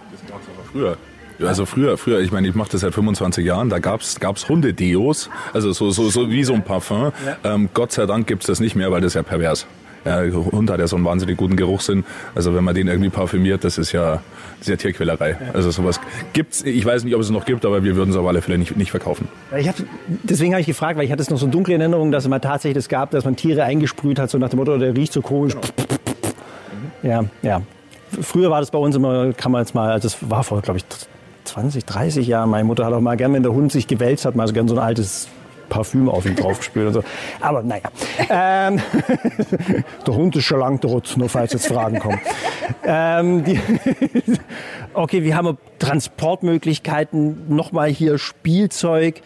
Früher. 0.71 0.97
Also 1.41 1.65
früher, 1.65 1.97
früher, 1.97 2.19
ich 2.21 2.31
meine, 2.31 2.47
ich 2.47 2.55
mache 2.55 2.71
das 2.71 2.81
seit 2.81 2.93
25 2.93 3.43
Jahren, 3.45 3.69
da 3.69 3.79
gab's 3.79 4.19
gab's 4.19 4.47
Hundedeos, 4.47 5.29
also 5.53 5.73
so, 5.73 5.89
so, 5.89 6.09
so 6.09 6.29
wie 6.29 6.43
so 6.43 6.53
ein 6.53 6.63
Parfum. 6.63 7.11
Ähm, 7.43 7.69
Gott 7.73 7.91
sei 7.91 8.05
Dank 8.05 8.27
gibt's 8.27 8.45
das 8.45 8.59
nicht 8.59 8.75
mehr, 8.75 8.91
weil 8.91 9.01
das 9.01 9.11
ist 9.11 9.15
ja 9.15 9.23
pervers. 9.23 9.65
Ja, 10.05 10.21
der 10.21 10.33
Hund 10.33 10.69
hat 10.69 10.79
ja 10.79 10.87
so 10.87 10.95
einen 10.95 11.05
wahnsinnig 11.05 11.37
guten 11.37 11.55
Geruchssinn. 11.55 12.03
Also 12.35 12.53
wenn 12.53 12.63
man 12.63 12.75
den 12.75 12.87
irgendwie 12.87 13.09
parfümiert, 13.09 13.63
das 13.63 13.77
ist 13.77 13.91
ja, 13.91 14.21
das 14.59 14.61
ist 14.61 14.67
ja 14.67 14.75
Tierquälerei. 14.75 15.37
Also 15.53 15.71
sowas 15.71 15.99
gibt's. 16.33 16.63
Ich 16.63 16.85
weiß 16.85 17.03
nicht, 17.05 17.15
ob 17.15 17.21
es 17.21 17.29
noch 17.29 17.45
gibt, 17.45 17.65
aber 17.65 17.83
wir 17.83 17.95
würden 17.95 18.09
es 18.09 18.17
auf 18.17 18.27
alle 18.27 18.41
Fälle 18.41 18.57
nicht, 18.57 18.75
nicht 18.75 18.91
verkaufen. 18.91 19.27
Ich 19.57 19.67
hab, 19.67 19.75
deswegen 20.07 20.53
habe 20.53 20.61
ich 20.61 20.67
gefragt, 20.67 20.97
weil 20.97 21.05
ich 21.05 21.11
hatte 21.11 21.21
es 21.21 21.29
noch 21.29 21.37
so 21.37 21.47
dunkle 21.47 21.75
Erinnerung, 21.75 22.11
dass 22.11 22.23
es 22.25 22.29
mal 22.29 22.39
tatsächlich 22.39 22.75
das 22.75 22.89
gab, 22.89 23.11
dass 23.11 23.23
man 23.23 23.35
Tiere 23.35 23.63
eingesprüht 23.63 24.19
hat, 24.19 24.29
so 24.29 24.37
nach 24.37 24.49
dem 24.49 24.59
Motto, 24.59 24.77
der 24.77 24.95
riecht 24.95 25.13
so 25.13 25.21
komisch. 25.21 25.55
Ja, 27.01 27.23
ja. 27.41 27.61
Früher 28.21 28.51
war 28.51 28.59
das 28.59 28.71
bei 28.71 28.77
uns 28.77 28.95
immer, 28.95 29.33
kann 29.33 29.51
man 29.51 29.61
jetzt 29.61 29.73
mal, 29.73 29.91
also 29.91 30.07
das 30.07 30.29
war 30.29 30.43
vor, 30.43 30.61
glaube 30.61 30.77
ich, 30.77 30.85
20, 31.45 31.85
30 31.85 32.27
Jahren. 32.27 32.49
Meine 32.49 32.63
Mutter 32.63 32.85
hat 32.85 32.93
auch 32.93 33.01
mal 33.01 33.17
gern, 33.17 33.33
wenn 33.33 33.43
der 33.43 33.53
Hund 33.53 33.71
sich 33.71 33.87
gewälzt 33.87 34.25
hat, 34.25 34.35
mal 34.35 34.47
so 34.47 34.53
gern 34.53 34.67
so 34.67 34.75
ein 34.75 34.79
altes 34.79 35.27
Parfüm 35.73 36.07
auf 36.07 36.27
ihn 36.27 36.35
draufgespült 36.35 36.87
und 36.87 36.93
so. 36.93 37.03
Aber 37.41 37.63
naja. 37.63 37.89
Ähm, 38.29 38.79
der 40.07 40.15
Hund 40.15 40.35
ist 40.35 40.43
schon 40.43 40.59
lang 40.59 40.79
tot, 40.79 41.15
nur 41.17 41.29
falls 41.29 41.53
jetzt 41.53 41.67
Fragen 41.67 41.97
kommen. 41.97 42.19
Ähm, 42.85 43.43
okay, 44.93 45.23
wir 45.23 45.35
haben 45.35 45.57
Transportmöglichkeiten, 45.79 47.53
nochmal 47.53 47.89
hier 47.89 48.19
Spielzeug. 48.19 49.21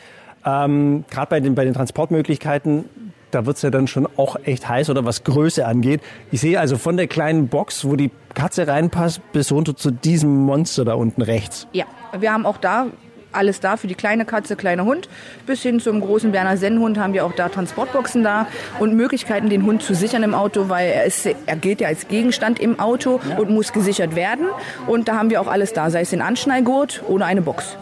Ähm, 0.45 1.03
Gerade 1.09 1.29
bei 1.29 1.39
den, 1.41 1.53
bei 1.53 1.65
den 1.65 1.73
Transportmöglichkeiten, 1.73 2.85
da 3.31 3.45
wird's 3.45 3.61
ja 3.61 3.69
dann 3.69 3.87
schon 3.87 4.07
auch 4.15 4.37
echt 4.45 4.69
heiß 4.69 4.89
oder 4.89 5.03
was 5.03 5.25
Größe 5.25 5.67
angeht. 5.67 5.99
Ich 6.31 6.39
sehe 6.39 6.61
also 6.61 6.77
von 6.77 6.95
der 6.95 7.07
kleinen 7.07 7.49
Box, 7.49 7.83
wo 7.83 7.97
die 7.97 8.09
Katze 8.33 8.67
reinpasst, 8.67 9.21
bis 9.33 9.51
runter 9.51 9.75
zu 9.75 9.91
diesem 9.91 10.33
Monster 10.45 10.85
da 10.85 10.93
unten 10.93 11.21
rechts. 11.21 11.67
Ja, 11.73 11.85
wir 12.17 12.31
haben 12.31 12.45
auch 12.45 12.57
da 12.57 12.87
alles 13.31 13.59
da 13.59 13.77
für 13.77 13.87
die 13.87 13.95
kleine 13.95 14.25
Katze, 14.25 14.55
kleiner 14.55 14.85
Hund. 14.85 15.09
Bis 15.45 15.61
hin 15.61 15.79
zum 15.79 16.01
großen 16.01 16.31
Berner 16.31 16.57
Sennhund 16.57 16.97
haben 16.97 17.13
wir 17.13 17.25
auch 17.25 17.33
da 17.33 17.49
Transportboxen 17.49 18.23
da 18.23 18.47
und 18.79 18.95
Möglichkeiten, 18.95 19.49
den 19.49 19.63
Hund 19.65 19.83
zu 19.83 19.93
sichern 19.93 20.23
im 20.23 20.33
Auto, 20.33 20.69
weil 20.69 20.89
er, 20.89 21.05
ist, 21.05 21.25
er 21.25 21.55
gilt 21.55 21.81
ja 21.81 21.87
als 21.87 22.07
Gegenstand 22.07 22.59
im 22.59 22.79
Auto 22.79 23.19
und 23.37 23.49
muss 23.49 23.73
gesichert 23.73 24.15
werden. 24.15 24.47
Und 24.87 25.07
da 25.07 25.15
haben 25.15 25.29
wir 25.29 25.41
auch 25.41 25.47
alles 25.47 25.73
da, 25.73 25.89
sei 25.89 26.01
es 26.01 26.09
den 26.09 26.21
Anschnallgurt 26.21 27.03
oder 27.07 27.25
eine 27.25 27.41
Box. 27.41 27.77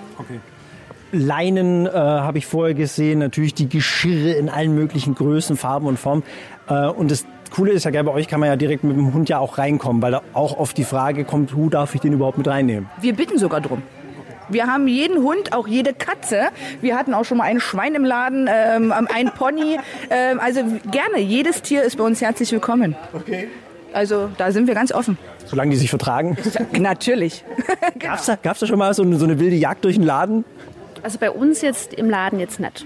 Leinen 1.11 1.85
äh, 1.85 1.91
habe 1.91 2.37
ich 2.37 2.45
vorher 2.45 2.73
gesehen, 2.73 3.19
natürlich 3.19 3.53
die 3.53 3.69
Geschirre 3.69 4.31
in 4.31 4.49
allen 4.49 4.75
möglichen 4.75 5.15
Größen, 5.15 5.55
Farben 5.55 5.87
und 5.87 5.97
Formen. 5.97 6.23
Äh, 6.67 6.87
und 6.87 7.09
das 7.11 7.25
Coole 7.51 7.71
ist 7.71 7.85
ja, 7.85 8.03
bei 8.03 8.11
euch 8.11 8.27
kann 8.27 8.39
man 8.39 8.49
ja 8.49 8.55
direkt 8.55 8.83
mit 8.83 8.97
dem 8.97 9.13
Hund 9.13 9.29
ja 9.29 9.39
auch 9.39 9.57
reinkommen, 9.57 10.01
weil 10.01 10.11
da 10.11 10.21
auch 10.33 10.57
oft 10.57 10.77
die 10.77 10.83
Frage 10.83 11.23
kommt, 11.23 11.55
wo 11.55 11.69
darf 11.69 11.95
ich 11.95 12.01
den 12.01 12.13
überhaupt 12.13 12.37
mit 12.37 12.47
reinnehmen? 12.47 12.89
Wir 12.99 13.13
bitten 13.15 13.37
sogar 13.37 13.61
drum. 13.61 13.81
Wir 14.49 14.67
haben 14.67 14.87
jeden 14.87 15.23
Hund, 15.23 15.53
auch 15.53 15.67
jede 15.67 15.93
Katze. 15.93 16.47
Wir 16.81 16.95
hatten 16.97 17.13
auch 17.13 17.23
schon 17.25 17.37
mal 17.37 17.45
ein 17.45 17.59
Schwein 17.59 17.95
im 17.95 18.05
Laden, 18.05 18.49
ähm, 18.51 18.91
ein 18.91 19.31
Pony. 19.31 19.77
Ähm, 20.09 20.39
also 20.39 20.61
gerne, 20.91 21.19
jedes 21.19 21.61
Tier 21.61 21.83
ist 21.83 21.97
bei 21.97 22.03
uns 22.03 22.21
herzlich 22.21 22.51
willkommen. 22.51 22.95
Okay. 23.13 23.47
Also 23.93 24.29
da 24.37 24.51
sind 24.51 24.67
wir 24.67 24.75
ganz 24.75 24.91
offen. 24.91 25.17
Solange 25.45 25.71
die 25.71 25.77
sich 25.77 25.89
vertragen. 25.89 26.37
Natürlich. 26.77 27.43
Gab's 27.99 28.25
da, 28.25 28.35
gab's 28.35 28.59
da 28.59 28.67
schon 28.67 28.79
mal 28.79 28.93
so 28.93 29.03
eine, 29.03 29.17
so 29.17 29.25
eine 29.25 29.39
wilde 29.39 29.55
Jagd 29.55 29.85
durch 29.85 29.95
den 29.95 30.03
Laden? 30.05 30.43
Also 31.01 31.19
bei 31.19 31.29
uns 31.29 31.61
jetzt 31.61 31.93
im 31.93 32.09
Laden 32.09 32.39
jetzt 32.39 32.59
nicht. 32.59 32.83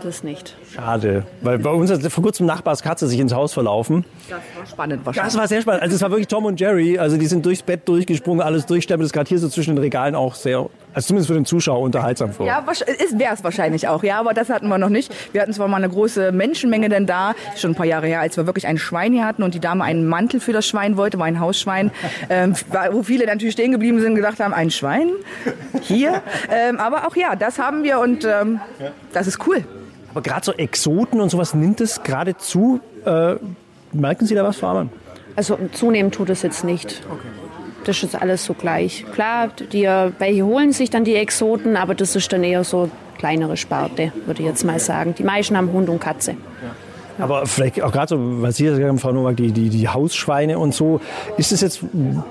Das 0.00 0.22
nicht. 0.22 0.56
Schade, 0.72 1.26
weil 1.40 1.58
bei 1.58 1.70
uns 1.70 1.90
hat 1.90 2.00
vor 2.12 2.22
kurzem 2.22 2.46
Nachbarskatze 2.46 3.08
sich 3.08 3.18
ins 3.18 3.34
Haus 3.34 3.52
verlaufen. 3.52 4.04
Das 4.28 4.38
war 4.56 4.64
spannend 4.66 5.00
Das 5.00 5.06
wahrscheinlich. 5.06 5.36
war 5.36 5.48
sehr 5.48 5.62
spannend. 5.62 5.82
Also 5.82 5.96
es 5.96 6.02
war 6.02 6.10
wirklich 6.10 6.28
Tom 6.28 6.44
und 6.44 6.60
Jerry. 6.60 6.98
Also 7.00 7.16
die 7.16 7.26
sind 7.26 7.44
durchs 7.44 7.64
Bett 7.64 7.88
durchgesprungen, 7.88 8.42
alles 8.46 8.64
durchsteppen. 8.66 9.00
Das 9.00 9.08
ist 9.08 9.12
gerade 9.12 9.28
hier 9.28 9.40
so 9.40 9.48
zwischen 9.48 9.74
den 9.74 9.82
Regalen 9.82 10.14
auch 10.14 10.36
sehr, 10.36 10.70
also 10.98 11.06
zumindest 11.06 11.28
für 11.28 11.34
den 11.34 11.44
Zuschauer 11.44 11.80
unterhaltsam 11.80 12.32
vor. 12.32 12.44
Ja, 12.44 12.64
wäre 12.66 13.32
es 13.32 13.44
wahrscheinlich 13.44 13.86
auch, 13.86 14.02
ja, 14.02 14.18
aber 14.18 14.34
das 14.34 14.50
hatten 14.50 14.66
wir 14.66 14.78
noch 14.78 14.88
nicht. 14.88 15.14
Wir 15.32 15.42
hatten 15.42 15.52
zwar 15.52 15.68
mal 15.68 15.76
eine 15.76 15.88
große 15.88 16.32
Menschenmenge 16.32 16.88
denn 16.88 17.06
da, 17.06 17.34
schon 17.56 17.70
ein 17.70 17.74
paar 17.76 17.86
Jahre 17.86 18.08
her, 18.08 18.20
als 18.20 18.36
wir 18.36 18.46
wirklich 18.46 18.66
ein 18.66 18.78
Schwein 18.78 19.12
hier 19.12 19.24
hatten 19.24 19.44
und 19.44 19.54
die 19.54 19.60
Dame 19.60 19.84
einen 19.84 20.08
Mantel 20.08 20.40
für 20.40 20.52
das 20.52 20.66
Schwein 20.66 20.96
wollte, 20.96 21.16
war 21.20 21.26
ein 21.26 21.38
Hausschwein, 21.38 21.92
ähm, 22.30 22.54
wo 22.90 23.04
viele 23.04 23.26
natürlich 23.26 23.52
stehen 23.52 23.70
geblieben 23.70 24.00
sind 24.00 24.10
und 24.10 24.14
gedacht 24.16 24.40
haben, 24.40 24.52
ein 24.52 24.72
Schwein? 24.72 25.10
Hier? 25.82 26.20
ähm, 26.50 26.78
aber 26.78 27.06
auch 27.06 27.14
ja, 27.14 27.36
das 27.36 27.60
haben 27.60 27.84
wir 27.84 28.00
und 28.00 28.24
ähm, 28.24 28.58
das 29.12 29.28
ist 29.28 29.46
cool. 29.46 29.64
Aber 30.10 30.22
gerade 30.22 30.44
so 30.44 30.52
Exoten 30.52 31.20
und 31.20 31.30
sowas 31.30 31.54
nimmt 31.54 31.80
es 31.80 32.02
gerade 32.02 32.36
zu. 32.36 32.80
Äh, 33.04 33.36
merken 33.92 34.26
Sie 34.26 34.34
da 34.34 34.42
was, 34.42 34.56
Frau 34.56 34.70
Amann? 34.70 34.90
Also 35.36 35.56
zunehmend 35.70 36.12
tut 36.12 36.28
es 36.30 36.42
jetzt 36.42 36.64
nicht. 36.64 37.02
Das 37.88 38.02
ist 38.02 38.14
alles 38.14 38.44
so 38.44 38.52
gleich. 38.52 39.06
Klar, 39.14 39.48
die, 39.72 39.84
welche 40.18 40.44
holen 40.44 40.72
sich 40.72 40.90
dann 40.90 41.04
die 41.04 41.14
Exoten, 41.14 41.74
aber 41.74 41.94
das 41.94 42.14
ist 42.16 42.30
dann 42.30 42.44
eher 42.44 42.62
so 42.62 42.90
kleinere 43.16 43.56
Sparte, 43.56 44.12
würde 44.26 44.42
ich 44.42 44.46
jetzt 44.46 44.62
mal 44.62 44.78
sagen. 44.78 45.14
Die 45.16 45.24
meisten 45.24 45.56
haben 45.56 45.72
Hund 45.72 45.88
und 45.88 45.98
Katze. 45.98 46.36
Aber 47.18 47.46
vielleicht 47.46 47.80
auch 47.82 47.90
gerade 47.90 48.10
so, 48.10 48.42
was 48.42 48.56
Sie 48.56 48.64
gesagt 48.64 48.86
haben, 48.86 48.98
Frau 48.98 49.10
Nowak, 49.12 49.38
die, 49.38 49.52
die, 49.52 49.70
die 49.70 49.88
Hausschweine 49.88 50.58
und 50.58 50.74
so. 50.74 51.00
Ist 51.38 51.50
das 51.50 51.62
jetzt 51.62 51.80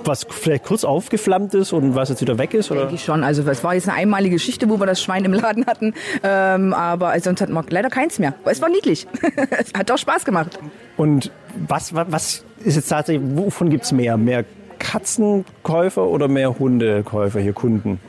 was 0.06 0.28
vielleicht 0.30 0.64
kurz 0.64 0.84
aufgeflammt 0.84 1.56
ist 1.56 1.74
und 1.74 1.96
was 1.96 2.10
jetzt 2.10 2.22
wieder 2.22 2.38
weg 2.38 2.54
ist? 2.54 2.70
Oder? 2.70 2.82
Denke 2.82 2.96
ich 2.96 3.04
schon. 3.04 3.24
Also 3.24 3.42
es 3.42 3.64
war 3.64 3.74
jetzt 3.74 3.90
eine 3.90 3.98
einmalige 3.98 4.36
Geschichte, 4.36 4.70
wo 4.70 4.80
wir 4.80 4.86
das 4.86 5.02
Schwein 5.02 5.26
im 5.26 5.34
Laden 5.34 5.66
hatten, 5.66 5.96
ähm, 6.22 6.72
aber 6.74 7.20
sonst 7.20 7.42
hatten 7.42 7.54
wir 7.54 7.66
leider 7.68 7.90
keins 7.90 8.20
mehr. 8.20 8.36
Aber 8.44 8.52
es 8.52 8.62
war 8.62 8.70
niedlich. 8.70 9.08
es 9.50 9.74
hat 9.76 9.90
auch 9.90 9.98
Spaß 9.98 10.24
gemacht. 10.24 10.60
Und 10.98 11.32
was, 11.68 11.96
was, 11.96 12.08
was 12.12 12.46
ist 12.64 12.76
jetzt 12.76 12.90
tatsächlich, 12.90 13.28
wovon 13.36 13.72
gibt 13.72 13.86
es 13.86 13.92
mehr? 13.92 14.18
Mehr 14.18 14.46
Katzenkäufer 14.80 16.06
oder 16.06 16.28
mehr 16.28 16.58
Hundekäufer 16.60 17.40
hier, 17.40 17.54
Kunden? 17.54 18.00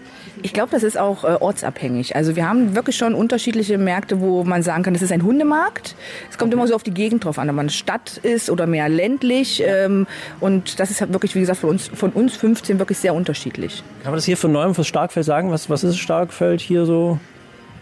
Ich 0.43 0.53
glaube, 0.53 0.71
das 0.71 0.83
ist 0.83 0.97
auch 0.97 1.25
äh, 1.25 1.37
ortsabhängig. 1.41 2.15
Also 2.15 2.37
wir 2.37 2.49
haben 2.49 2.75
wirklich 2.77 2.97
schon 2.97 3.15
unterschiedliche 3.15 3.77
Märkte, 3.77 4.21
wo 4.21 4.45
man 4.45 4.63
sagen 4.63 4.83
kann, 4.83 4.95
das 4.95 5.03
ist 5.03 5.13
ein 5.13 5.23
Hundemarkt. 5.23 5.97
Es 6.31 6.39
kommt 6.39 6.53
immer 6.53 6.67
so 6.67 6.75
auf 6.75 6.83
die 6.83 6.93
Gegend 6.93 7.25
drauf 7.25 7.39
an, 7.39 7.51
ob 7.51 7.57
man 7.57 7.71
Stadt 7.71 8.19
ist 8.19 8.51
oder 8.51 8.67
mehr 8.67 8.89
ländlich. 8.89 9.63
Ähm, 9.67 10.07
und 10.41 10.79
das 10.79 10.91
ist 10.91 11.01
halt 11.01 11.13
wirklich, 11.13 11.35
wie 11.35 11.41
gesagt, 11.41 11.61
von 11.61 11.71
uns, 11.71 11.89
von 11.89 12.11
uns 12.11 12.37
15 12.37 12.79
wirklich 12.79 12.99
sehr 12.99 13.15
unterschiedlich. 13.15 13.83
Kann 14.03 14.13
man 14.13 14.17
das 14.17 14.25
hier 14.25 14.37
von 14.37 14.53
neuem 14.53 14.75
fürs 14.75 14.87
Starkfeld 14.87 15.27
sagen? 15.27 15.51
Was, 15.51 15.69
was 15.71 15.83
ist 15.83 15.99
Starkfeld 15.99 16.61
hier 16.61 16.85
so? 16.85 17.19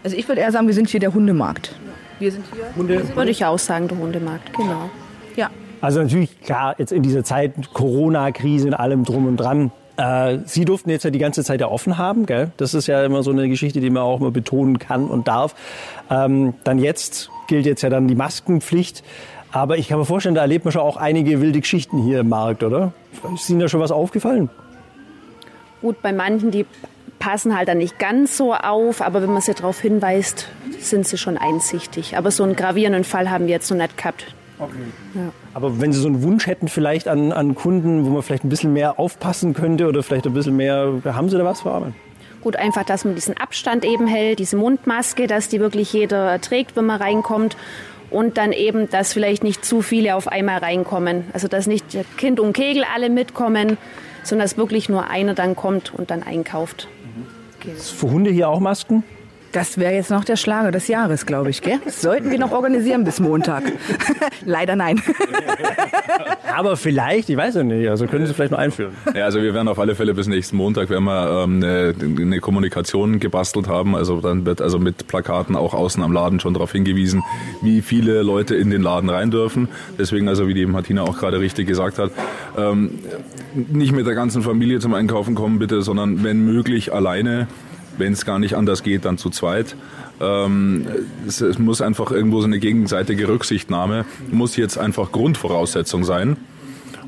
Also 0.03 0.17
ich 0.17 0.27
würde 0.27 0.41
eher 0.41 0.51
sagen, 0.51 0.67
wir 0.67 0.73
sind 0.73 0.89
hier 0.89 0.99
der 0.99 1.13
Hundemarkt. 1.13 1.75
Wir 2.19 2.31
sind 2.31 2.45
hier. 2.53 2.65
Hunde? 2.75 3.15
Würde 3.15 3.31
ich 3.31 3.45
auch 3.45 3.59
sagen, 3.59 3.87
der 3.87 3.97
Hundemarkt, 3.97 4.51
genau. 4.53 4.89
Ja. 5.35 5.51
Also 5.81 6.01
natürlich, 6.01 6.41
klar, 6.41 6.75
jetzt 6.77 6.91
in 6.91 7.03
dieser 7.03 7.23
Zeit, 7.23 7.53
Corona-Krise 7.73 8.67
und 8.67 8.73
allem 8.73 9.03
drum 9.03 9.27
und 9.27 9.37
dran. 9.37 9.71
Äh, 9.97 10.39
Sie 10.45 10.65
durften 10.65 10.89
jetzt 10.89 11.03
ja 11.03 11.09
die 11.09 11.19
ganze 11.19 11.43
Zeit 11.43 11.61
ja 11.61 11.67
offen 11.67 11.97
haben, 11.97 12.25
gell? 12.25 12.51
Das 12.57 12.73
ist 12.73 12.87
ja 12.87 13.03
immer 13.03 13.23
so 13.23 13.31
eine 13.31 13.49
Geschichte, 13.49 13.79
die 13.79 13.89
man 13.89 14.03
auch 14.03 14.19
immer 14.19 14.31
betonen 14.31 14.79
kann 14.79 15.07
und 15.07 15.27
darf. 15.27 15.55
Ähm, 16.09 16.53
dann 16.63 16.79
jetzt 16.79 17.29
gilt 17.47 17.65
jetzt 17.65 17.81
ja 17.81 17.89
dann 17.89 18.07
die 18.07 18.15
Maskenpflicht. 18.15 19.03
Aber 19.51 19.77
ich 19.77 19.87
kann 19.87 19.97
mir 19.97 20.05
vorstellen, 20.05 20.35
da 20.35 20.41
erlebt 20.41 20.65
man 20.65 20.71
schon 20.71 20.81
auch 20.81 20.97
einige 20.97 21.41
wilde 21.41 21.61
Geschichten 21.61 22.03
hier 22.03 22.19
im 22.19 22.29
Markt, 22.29 22.63
oder? 22.63 22.91
Ist 23.33 23.49
Ihnen 23.49 23.59
da 23.59 23.69
schon 23.69 23.79
was 23.79 23.91
aufgefallen? 23.91 24.49
Gut, 25.81 26.01
bei 26.01 26.11
manchen, 26.11 26.51
die 26.51 26.65
passen 27.19 27.57
halt 27.57 27.67
dann 27.67 27.77
nicht 27.77 27.97
ganz 27.97 28.37
so 28.37 28.53
auf, 28.53 29.01
aber 29.01 29.21
wenn 29.21 29.31
man 29.31 29.41
sie 29.41 29.53
darauf 29.53 29.79
hinweist, 29.79 30.47
sind 30.79 31.07
sie 31.07 31.17
schon 31.17 31.37
einsichtig. 31.37 32.17
Aber 32.17 32.29
so 32.31 32.43
einen 32.43 32.55
gravierenden 32.55 33.03
Fall 33.03 33.29
haben 33.29 33.45
wir 33.45 33.53
jetzt 33.53 33.69
noch 33.71 33.77
nicht 33.77 33.97
gehabt. 33.97 34.25
Aber 35.53 35.79
wenn 35.79 35.93
Sie 35.93 35.99
so 35.99 36.07
einen 36.07 36.23
Wunsch 36.23 36.47
hätten 36.47 36.67
vielleicht 36.67 37.07
an, 37.07 37.31
an 37.31 37.55
Kunden, 37.55 38.05
wo 38.05 38.09
man 38.09 38.23
vielleicht 38.23 38.43
ein 38.43 38.49
bisschen 38.49 38.73
mehr 38.73 38.99
aufpassen 38.99 39.53
könnte 39.53 39.87
oder 39.87 40.01
vielleicht 40.03 40.25
ein 40.25 40.33
bisschen 40.33 40.55
mehr, 40.55 41.01
haben 41.05 41.29
Sie 41.29 41.37
da 41.37 41.45
was 41.45 41.61
für 41.61 41.71
Arbeit? 41.71 41.93
Gut, 42.41 42.55
einfach, 42.55 42.83
dass 42.83 43.03
man 43.05 43.15
diesen 43.15 43.35
Abstand 43.37 43.83
eben 43.83 44.07
hält, 44.07 44.39
diese 44.39 44.57
Mundmaske, 44.57 45.27
dass 45.27 45.49
die 45.49 45.59
wirklich 45.59 45.91
jeder 45.93 46.39
trägt, 46.41 46.75
wenn 46.75 46.85
man 46.85 47.01
reinkommt. 47.01 47.57
und 48.09 48.37
dann 48.37 48.53
eben, 48.53 48.89
dass 48.89 49.13
vielleicht 49.13 49.43
nicht 49.43 49.65
zu 49.65 49.81
viele 49.81 50.15
auf 50.15 50.27
einmal 50.27 50.59
reinkommen. 50.59 51.25
Also 51.33 51.47
dass 51.47 51.67
nicht 51.67 51.85
Kind 52.17 52.39
und 52.39 52.53
Kegel 52.53 52.85
alle 52.95 53.09
mitkommen, 53.09 53.77
sondern 54.23 54.45
dass 54.45 54.57
wirklich 54.57 54.89
nur 54.89 55.09
einer 55.09 55.33
dann 55.33 55.55
kommt 55.55 55.93
und 55.93 56.09
dann 56.09 56.23
einkauft. 56.23 56.87
Ist 57.65 57.91
für 57.91 58.09
Hunde 58.09 58.29
hier 58.29 58.47
auch 58.47 58.59
Masken? 58.59 59.03
Das 59.57 59.79
wäre 59.79 59.91
jetzt 59.91 60.11
noch 60.11 60.23
der 60.23 60.35
Schlager 60.35 60.69
des 60.69 60.87
Jahres, 60.87 61.25
glaube 61.25 61.49
ich. 61.49 61.63
Gell? 61.63 61.79
Das 61.83 61.99
sollten 61.99 62.29
wir 62.29 62.37
noch 62.37 62.51
organisieren 62.51 63.03
bis 63.03 63.19
Montag. 63.19 63.63
Leider 64.45 64.75
nein. 64.75 65.01
Aber 66.55 66.77
vielleicht, 66.77 67.27
ich 67.31 67.37
weiß 67.37 67.55
ja 67.55 67.63
nicht, 67.63 67.89
also 67.89 68.05
können 68.05 68.27
Sie 68.27 68.35
vielleicht 68.35 68.51
noch 68.51 68.59
einführen. 68.59 68.91
Ja, 69.15 69.25
also 69.25 69.41
wir 69.41 69.55
werden 69.55 69.67
auf 69.67 69.79
alle 69.79 69.95
Fälle 69.95 70.13
bis 70.13 70.27
nächsten 70.27 70.57
Montag, 70.57 70.91
wenn 70.91 71.01
wir 71.05 71.43
ähm, 71.43 71.55
eine, 71.55 71.95
eine 71.99 72.39
Kommunikation 72.39 73.19
gebastelt 73.19 73.67
haben, 73.67 73.95
also 73.95 74.21
dann 74.21 74.45
wird 74.45 74.61
also 74.61 74.77
mit 74.77 75.07
Plakaten 75.07 75.55
auch 75.55 75.73
außen 75.73 76.03
am 76.03 76.11
Laden 76.11 76.39
schon 76.39 76.53
darauf 76.53 76.71
hingewiesen, 76.71 77.23
wie 77.63 77.81
viele 77.81 78.21
Leute 78.21 78.55
in 78.55 78.69
den 78.69 78.83
Laden 78.83 79.09
rein 79.09 79.31
dürfen. 79.31 79.69
Deswegen, 79.97 80.29
also 80.29 80.47
wie 80.47 80.53
die 80.53 80.67
Martina 80.67 81.01
auch 81.01 81.17
gerade 81.17 81.39
richtig 81.39 81.67
gesagt 81.67 81.97
hat, 81.97 82.11
ähm, 82.55 82.99
nicht 83.55 83.91
mit 83.91 84.05
der 84.05 84.13
ganzen 84.13 84.43
Familie 84.43 84.79
zum 84.79 84.93
Einkaufen 84.93 85.33
kommen 85.33 85.57
bitte, 85.57 85.81
sondern 85.81 86.23
wenn 86.23 86.45
möglich 86.45 86.93
alleine 86.93 87.47
wenn 87.97 88.13
es 88.13 88.25
gar 88.25 88.39
nicht 88.39 88.55
anders 88.55 88.83
geht, 88.83 89.05
dann 89.05 89.17
zu 89.17 89.29
zweit. 89.29 89.75
Ähm, 90.19 90.87
es, 91.27 91.41
es, 91.41 91.59
muss 91.59 91.81
einfach 91.81 92.11
irgendwo 92.11 92.39
so 92.39 92.47
eine 92.47 92.59
gegenseitige 92.59 93.27
Rücksichtnahme, 93.27 94.05
muss 94.31 94.55
jetzt 94.55 94.77
einfach 94.77 95.11
Grundvoraussetzung 95.11 96.03
sein. 96.03 96.37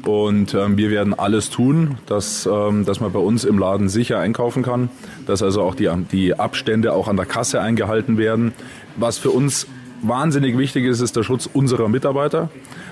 Und 0.05 0.53
ähm, 0.53 0.77
wir 0.77 0.91
werden 0.91 1.13
alles 1.13 1.49
tun, 1.49 1.97
dass, 2.05 2.47
ähm, 2.51 2.85
dass 2.85 3.01
man 3.01 3.11
bei 3.11 3.19
uns 3.19 3.43
im 3.43 3.57
Laden 3.57 3.89
sicher 3.89 4.19
einkaufen 4.19 4.63
kann, 4.63 4.89
dass 5.25 5.43
also 5.43 5.61
auch 5.61 5.75
die, 5.75 5.89
die 6.11 6.39
Abstände 6.39 6.93
auch 6.93 7.07
an 7.07 7.17
der 7.17 7.25
Kasse 7.25 7.59
eingehalten 7.61 8.17
werden. 8.17 8.53
Was 8.95 9.17
für 9.17 9.31
uns 9.31 9.67
wahnsinnig 10.01 10.57
wichtig 10.57 10.85
ist, 10.85 11.01
ist 11.01 11.15
der 11.15 11.23
Schutz 11.23 11.49
unserer 11.51 11.89
Mitarbeiter, 11.89 12.49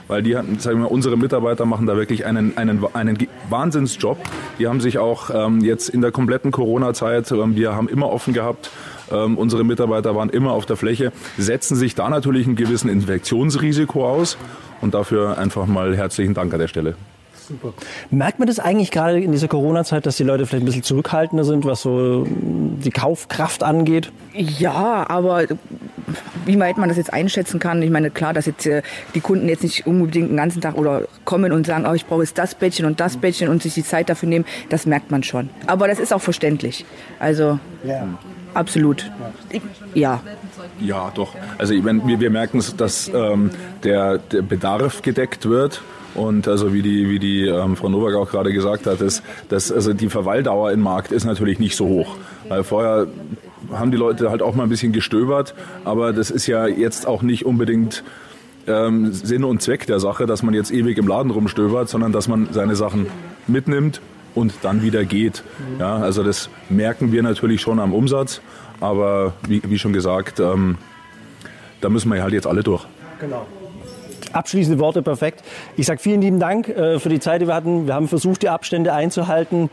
weil 0.07 0.23
die, 0.23 0.33
sagen 0.57 0.81
wir, 0.81 0.91
unsere 0.91 1.17
Mitarbeiter 1.17 1.65
machen 1.65 1.87
da 1.87 1.95
wirklich 1.95 2.25
einen, 2.25 2.57
einen, 2.57 2.83
einen 2.93 3.17
Wahnsinnsjob. 3.49 4.17
Die 4.59 4.67
haben 4.67 4.81
sich 4.81 4.97
auch 4.97 5.29
ähm, 5.33 5.61
jetzt 5.61 5.89
in 5.89 6.01
der 6.01 6.11
kompletten 6.11 6.51
Corona-Zeit, 6.51 7.31
ähm, 7.31 7.55
wir 7.55 7.75
haben 7.75 7.89
immer 7.89 8.09
offen 8.09 8.33
gehabt, 8.33 8.71
ähm, 9.11 9.37
unsere 9.37 9.63
Mitarbeiter 9.63 10.15
waren 10.15 10.29
immer 10.29 10.51
auf 10.51 10.65
der 10.65 10.77
Fläche, 10.77 11.11
setzen 11.37 11.75
sich 11.75 11.95
da 11.95 12.09
natürlich 12.09 12.47
ein 12.47 12.55
gewissen 12.55 12.89
Infektionsrisiko 12.89 14.07
aus 14.07 14.37
und 14.81 14.93
dafür 14.93 15.37
einfach 15.37 15.65
mal 15.65 15.95
herzlichen 15.95 16.33
Dank 16.33 16.53
an 16.53 16.59
der 16.59 16.67
Stelle. 16.67 16.95
Super. 17.47 17.73
Merkt 18.11 18.39
man 18.39 18.47
das 18.49 18.59
eigentlich 18.59 18.91
gerade 18.91 19.21
in 19.21 19.31
dieser 19.31 19.47
Corona-Zeit, 19.47 20.05
dass 20.05 20.17
die 20.17 20.23
Leute 20.23 20.45
vielleicht 20.45 20.63
ein 20.63 20.65
bisschen 20.65 20.83
zurückhaltender 20.83 21.45
sind, 21.45 21.63
was 21.63 21.81
so 21.81 22.27
die 22.27 22.91
Kaufkraft 22.91 23.63
angeht? 23.63 24.11
Ja, 24.33 25.05
aber 25.09 25.45
wie 26.47 26.59
weit 26.59 26.77
man 26.77 26.89
das 26.89 26.97
jetzt 26.97 27.13
einschätzen 27.13 27.59
kann, 27.59 27.81
ich 27.81 27.91
meine, 27.91 28.09
klar, 28.09 28.33
dass 28.33 28.45
jetzt 28.45 28.65
äh, 28.65 28.81
die 29.13 29.19
Kunden 29.19 29.47
jetzt 29.49 29.63
nicht 29.63 29.85
unbedingt 29.85 30.29
den 30.29 30.37
ganzen 30.37 30.61
Tag 30.61 30.75
oder 30.75 31.03
kommen 31.25 31.51
und 31.51 31.67
sagen, 31.67 31.85
oh, 31.87 31.93
ich 31.93 32.05
brauche 32.05 32.21
jetzt 32.21 32.37
das 32.37 32.55
Bettchen 32.55 32.85
und 32.85 32.99
das 32.99 33.17
Bettchen 33.17 33.49
und 33.49 33.61
sich 33.61 33.73
die 33.73 33.83
Zeit 33.83 34.09
dafür 34.09 34.29
nehmen, 34.29 34.45
das 34.69 34.85
merkt 34.85 35.11
man 35.11 35.23
schon. 35.23 35.49
Aber 35.67 35.87
das 35.87 35.99
ist 35.99 36.13
auch 36.13 36.21
verständlich. 36.21 36.85
Also, 37.19 37.59
ja. 37.83 38.07
absolut. 38.53 39.11
Ja. 39.93 40.21
Ja, 40.79 41.11
doch. 41.13 41.35
Also 41.57 41.73
ich 41.73 41.83
meine, 41.83 42.05
wir, 42.05 42.19
wir 42.19 42.29
merken, 42.29 42.63
dass 42.77 43.11
ähm, 43.13 43.51
der, 43.83 44.17
der 44.17 44.41
Bedarf 44.41 45.01
gedeckt 45.01 45.47
wird. 45.47 45.81
Und 46.15 46.47
also 46.47 46.73
wie 46.73 46.81
die, 46.81 47.09
wie 47.09 47.19
die 47.19 47.47
ähm, 47.47 47.75
Frau 47.75 47.89
Nowak 47.89 48.15
auch 48.15 48.29
gerade 48.29 48.51
gesagt 48.51 48.87
hat, 48.87 49.01
ist, 49.01 49.21
dass 49.49 49.71
also 49.71 49.93
die 49.93 50.09
Verweildauer 50.09 50.71
im 50.71 50.79
Markt 50.79 51.11
ist 51.11 51.25
natürlich 51.25 51.59
nicht 51.59 51.75
so 51.75 51.87
hoch. 51.87 52.15
Weil 52.47 52.63
vorher 52.63 53.07
haben 53.71 53.91
die 53.91 53.97
Leute 53.97 54.29
halt 54.29 54.41
auch 54.41 54.55
mal 54.55 54.63
ein 54.63 54.69
bisschen 54.69 54.91
gestöbert, 54.91 55.55
aber 55.85 56.13
das 56.13 56.31
ist 56.31 56.47
ja 56.47 56.67
jetzt 56.67 57.07
auch 57.07 57.21
nicht 57.21 57.45
unbedingt 57.45 58.03
ähm, 58.67 59.11
Sinn 59.13 59.43
und 59.43 59.61
Zweck 59.61 59.87
der 59.87 59.99
Sache, 59.99 60.25
dass 60.25 60.43
man 60.43 60.53
jetzt 60.53 60.71
ewig 60.71 60.97
im 60.97 61.07
Laden 61.07 61.31
rumstöbert, 61.31 61.89
sondern 61.89 62.11
dass 62.11 62.27
man 62.27 62.49
seine 62.51 62.75
Sachen 62.75 63.07
mitnimmt 63.47 64.01
und 64.35 64.53
dann 64.61 64.81
wieder 64.81 65.05
geht. 65.05 65.43
Ja, 65.79 65.97
also 65.97 66.23
das 66.23 66.49
merken 66.69 67.11
wir 67.11 67.23
natürlich 67.23 67.61
schon 67.61 67.79
am 67.79 67.93
Umsatz, 67.93 68.41
aber 68.79 69.33
wie, 69.47 69.61
wie 69.65 69.79
schon 69.79 69.93
gesagt, 69.93 70.39
ähm, 70.39 70.77
da 71.81 71.89
müssen 71.89 72.11
wir 72.11 72.21
halt 72.21 72.33
jetzt 72.33 72.47
alle 72.47 72.63
durch. 72.63 72.85
Genau. 73.19 73.45
Abschließende 74.33 74.79
Worte, 74.79 75.01
perfekt. 75.01 75.43
Ich 75.77 75.85
sage 75.85 75.99
vielen 75.99 76.21
lieben 76.21 76.39
Dank 76.39 76.67
äh, 76.69 76.99
für 76.99 77.09
die 77.09 77.19
Zeit, 77.19 77.41
die 77.41 77.47
wir 77.47 77.55
hatten. 77.55 77.87
Wir 77.87 77.93
haben 77.93 78.07
versucht, 78.07 78.41
die 78.41 78.49
Abstände 78.49 78.93
einzuhalten. 78.93 79.69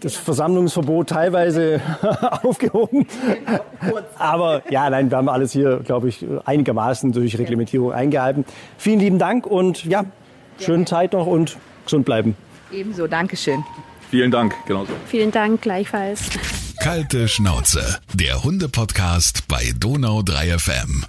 Das 0.00 0.14
Versammlungsverbot 0.14 1.08
teilweise 1.08 1.80
aufgehoben. 2.42 3.06
Aber 4.18 4.62
ja, 4.70 4.88
nein, 4.90 5.10
wir 5.10 5.18
haben 5.18 5.28
alles 5.28 5.52
hier, 5.52 5.78
glaube 5.78 6.08
ich, 6.08 6.24
einigermaßen 6.44 7.12
durch 7.12 7.38
Reglementierung 7.38 7.92
eingehalten. 7.92 8.44
Vielen 8.76 9.00
lieben 9.00 9.18
Dank 9.18 9.46
und 9.46 9.84
ja, 9.84 10.04
schöne 10.60 10.84
Zeit 10.84 11.12
noch 11.12 11.26
und 11.26 11.56
gesund 11.84 12.04
bleiben. 12.04 12.36
Ebenso, 12.70 13.06
Dankeschön. 13.06 13.64
Vielen 14.10 14.30
Dank, 14.30 14.54
genauso. 14.66 14.92
Vielen 15.06 15.30
Dank, 15.30 15.62
gleichfalls. 15.62 16.30
Kalte 16.80 17.28
Schnauze, 17.28 17.98
der 18.14 18.44
Hunde-Podcast 18.44 19.48
bei 19.48 19.72
Donau 19.78 20.22
3 20.22 20.58
FM. 20.58 21.04